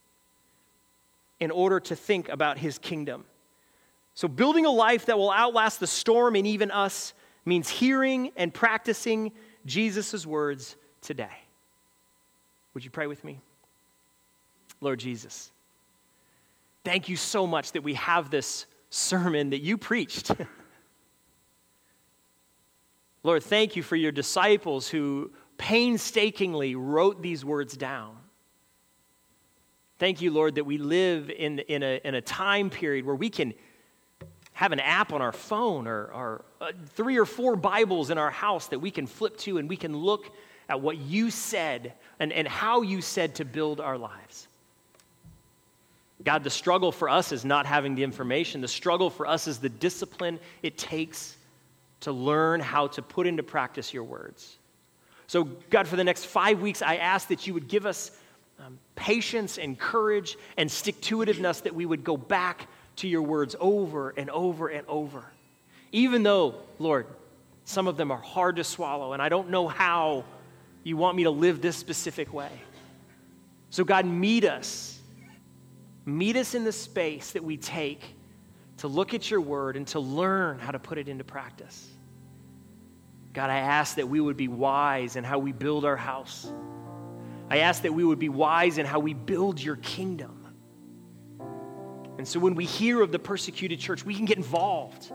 in 1.40 1.52
order 1.52 1.80
to 1.80 1.96
think 1.96 2.30
about 2.30 2.58
his 2.58 2.78
kingdom. 2.78 3.26
So, 4.14 4.28
building 4.28 4.66
a 4.66 4.72
life 4.72 5.08
that 5.08 5.18
will 5.18 5.32
outlast 5.32 5.80
the 5.80 5.88
storm 5.88 6.36
and 6.36 6.48
even 6.48 6.72
us 6.72 7.14
means 7.46 7.70
hearing 7.70 8.32
and 8.38 8.54
practicing 8.54 9.32
Jesus' 9.66 10.26
words 10.26 10.76
today. 11.02 11.38
Would 12.74 12.84
you 12.84 12.92
pray 12.92 13.08
with 13.08 13.24
me? 13.24 13.40
Lord 14.82 15.00
Jesus, 15.00 15.52
thank 16.84 17.10
you 17.10 17.16
so 17.16 17.48
much 17.48 17.72
that 17.74 17.84
we 17.84 17.96
have 17.96 18.30
this 18.30 18.66
sermon 18.90 19.50
that 19.50 19.62
you 19.62 19.78
preached. 19.78 20.32
Lord, 23.24 23.44
thank 23.44 23.76
you 23.76 23.84
for 23.84 23.96
your 23.96 24.12
disciples 24.12 24.88
who 24.88 25.32
painstakingly 25.58 26.76
wrote 26.76 27.22
these 27.22 27.44
words 27.44 27.76
down. 27.76 28.18
Thank 29.98 30.22
you, 30.22 30.32
Lord, 30.32 30.56
that 30.56 30.66
we 30.66 30.78
live 30.78 31.30
in, 31.30 31.60
in, 31.60 31.82
a, 31.82 32.02
in 32.04 32.16
a 32.16 32.22
time 32.22 32.70
period 32.70 33.06
where 33.06 33.16
we 33.16 33.30
can 33.30 33.54
have 34.54 34.72
an 34.72 34.80
app 34.80 35.14
on 35.14 35.22
our 35.22 35.32
phone 35.32 35.88
or, 35.88 36.06
or 36.06 36.46
uh, 36.62 36.72
three 36.96 37.18
or 37.18 37.26
four 37.26 37.56
Bibles 37.56 38.10
in 38.10 38.18
our 38.18 38.32
house 38.32 38.68
that 38.68 38.80
we 38.80 38.92
can 38.92 39.08
flip 39.08 39.38
to 39.40 39.58
and 39.58 39.70
we 39.70 39.78
can 39.78 39.96
look 39.96 40.34
at 40.70 40.82
what 40.82 40.98
you 40.98 41.30
said 41.30 41.94
and, 42.20 42.34
and 42.34 42.48
how 42.48 42.82
you 42.82 43.02
said 43.02 43.36
to 43.36 43.46
build 43.46 43.80
our 43.80 43.98
lives. 43.98 44.48
God, 46.24 46.44
the 46.44 46.50
struggle 46.50 46.92
for 46.92 47.10
us 47.10 47.32
is 47.32 47.46
not 47.46 47.66
having 47.66 47.96
the 47.96 48.04
information. 48.04 48.62
The 48.62 48.68
struggle 48.68 49.10
for 49.10 49.28
us 49.28 49.48
is 49.48 49.60
the 49.60 49.70
discipline 49.70 50.40
it 50.64 50.78
takes 50.78 51.36
to 52.02 52.12
learn 52.12 52.60
how 52.60 52.88
to 52.88 53.02
put 53.02 53.28
into 53.28 53.44
practice 53.44 53.94
your 53.94 54.04
words. 54.04 54.58
So, 55.28 55.44
God, 55.70 55.88
for 55.88 55.96
the 55.96 56.04
next 56.04 56.26
five 56.26 56.62
weeks, 56.62 56.82
I 56.82 56.98
ask 56.98 57.28
that 57.30 57.48
you 57.48 57.54
would 57.54 57.68
give 57.68 57.86
us 57.86 58.12
um, 58.60 58.80
patience 58.96 59.58
and 59.58 59.78
courage 59.78 60.38
and 60.58 60.72
stick 60.72 61.00
to 61.02 61.18
itiveness 61.18 61.64
that 61.64 61.76
we 61.76 61.86
would 61.86 62.04
go 62.04 62.18
back 62.18 62.68
to 62.98 63.08
your 63.08 63.22
words 63.22 63.56
over 63.60 64.12
and 64.12 64.30
over 64.30 64.68
and 64.70 64.88
over. 64.88 65.26
Even 65.92 66.24
though, 66.24 66.56
Lord, 66.80 67.08
some 67.66 67.88
of 67.88 67.98
them 67.98 68.12
are 68.12 68.22
hard 68.22 68.58
to 68.58 68.64
swallow, 68.64 69.14
and 69.14 69.22
I 69.22 69.30
don't 69.30 69.50
know 69.50 69.68
how 69.68 70.24
you 70.84 70.98
want 70.98 71.18
me 71.18 71.24
to 71.24 71.32
live 71.32 71.62
this 71.62 71.76
specific 71.76 72.34
way. 72.34 72.52
So, 73.70 73.84
God, 73.84 74.06
meet 74.06 74.46
us. 74.46 75.00
Meet 76.06 76.36
us 76.36 76.54
in 76.54 76.64
the 76.64 76.72
space 76.72 77.32
that 77.32 77.44
we 77.44 77.58
take 77.58 78.02
to 78.78 78.88
look 78.88 79.14
at 79.14 79.32
your 79.32 79.42
word 79.42 79.76
and 79.76 79.88
to 79.88 80.00
learn 80.00 80.60
how 80.60 80.72
to 80.72 80.80
put 80.80 80.98
it 80.98 81.10
into 81.10 81.24
practice. 81.24 81.90
God, 83.34 83.50
I 83.50 83.58
ask 83.58 83.96
that 83.96 84.08
we 84.08 84.22
would 84.22 84.38
be 84.38 84.48
wise 84.48 85.16
in 85.16 85.24
how 85.24 85.40
we 85.40 85.52
build 85.52 85.84
our 85.84 85.98
house. 85.98 86.52
I 87.50 87.60
ask 87.60 87.84
that 87.84 87.94
we 87.94 88.04
would 88.04 88.20
be 88.20 88.30
wise 88.30 88.78
in 88.78 88.86
how 88.86 89.00
we 89.00 89.14
build 89.14 89.62
your 89.62 89.76
kingdom. 89.78 90.48
And 92.18 92.28
so 92.28 92.40
when 92.40 92.56
we 92.56 92.66
hear 92.66 93.02
of 93.02 93.12
the 93.12 93.20
persecuted 93.20 93.80
church, 93.80 94.06
we 94.06 94.16
can 94.16 94.26
get 94.26 94.38
involved. 94.38 95.12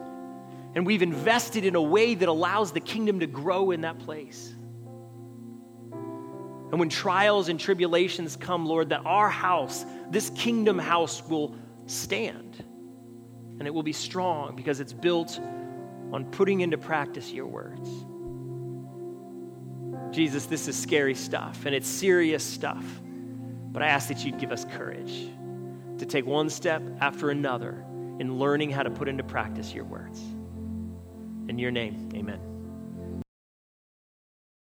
And 0.75 0.87
we've 0.87 1.03
invested 1.03 1.64
in 1.64 1.75
a 1.75 1.83
way 1.83 2.14
that 2.14 2.29
allows 2.29 2.73
the 2.73 2.81
kingdom 2.81 3.21
to 3.21 3.27
grow 3.27 3.73
in 3.73 3.81
that 3.81 3.99
place. 3.99 4.55
And 6.71 6.79
when 6.79 6.88
trials 6.88 7.49
and 7.49 7.59
tribulations 7.59 8.37
come, 8.37 8.64
Lord, 8.64 8.90
that 8.90 9.03
our 9.05 9.29
house, 9.29 9.85
this 10.11 10.31
kingdom 10.31 10.79
house, 10.79 11.21
will 11.29 11.57
stand. 11.87 12.64
And 13.59 13.66
it 13.66 13.75
will 13.75 13.83
be 13.83 13.93
strong 13.93 14.55
because 14.55 14.79
it's 14.79 14.93
built 14.93 15.40
on 16.12 16.27
putting 16.31 16.61
into 16.61 16.79
practice 16.79 17.33
your 17.33 17.47
words. 17.47 17.88
Jesus, 20.12 20.46
this 20.46 20.68
is 20.68 20.77
scary 20.77 21.14
stuff 21.14 21.66
and 21.66 21.75
it's 21.75 21.88
serious 21.88 22.44
stuff. 22.44 22.85
But 23.73 23.83
I 23.83 23.88
ask 23.88 24.09
that 24.09 24.25
you'd 24.25 24.38
give 24.38 24.51
us 24.51 24.64
courage 24.64 25.29
to 25.99 26.07
take 26.07 26.27
one 26.27 26.51
step 26.51 26.83
after 27.01 27.31
another 27.31 27.85
in 28.18 28.38
learning 28.38 28.70
how 28.70 28.83
to 28.83 28.90
put 28.90 29.09
into 29.09 29.23
practice 29.23 29.73
your 29.73 29.85
words. 29.85 30.20
In 31.49 31.59
your 31.59 31.70
name, 31.70 32.11
amen. 32.14 32.60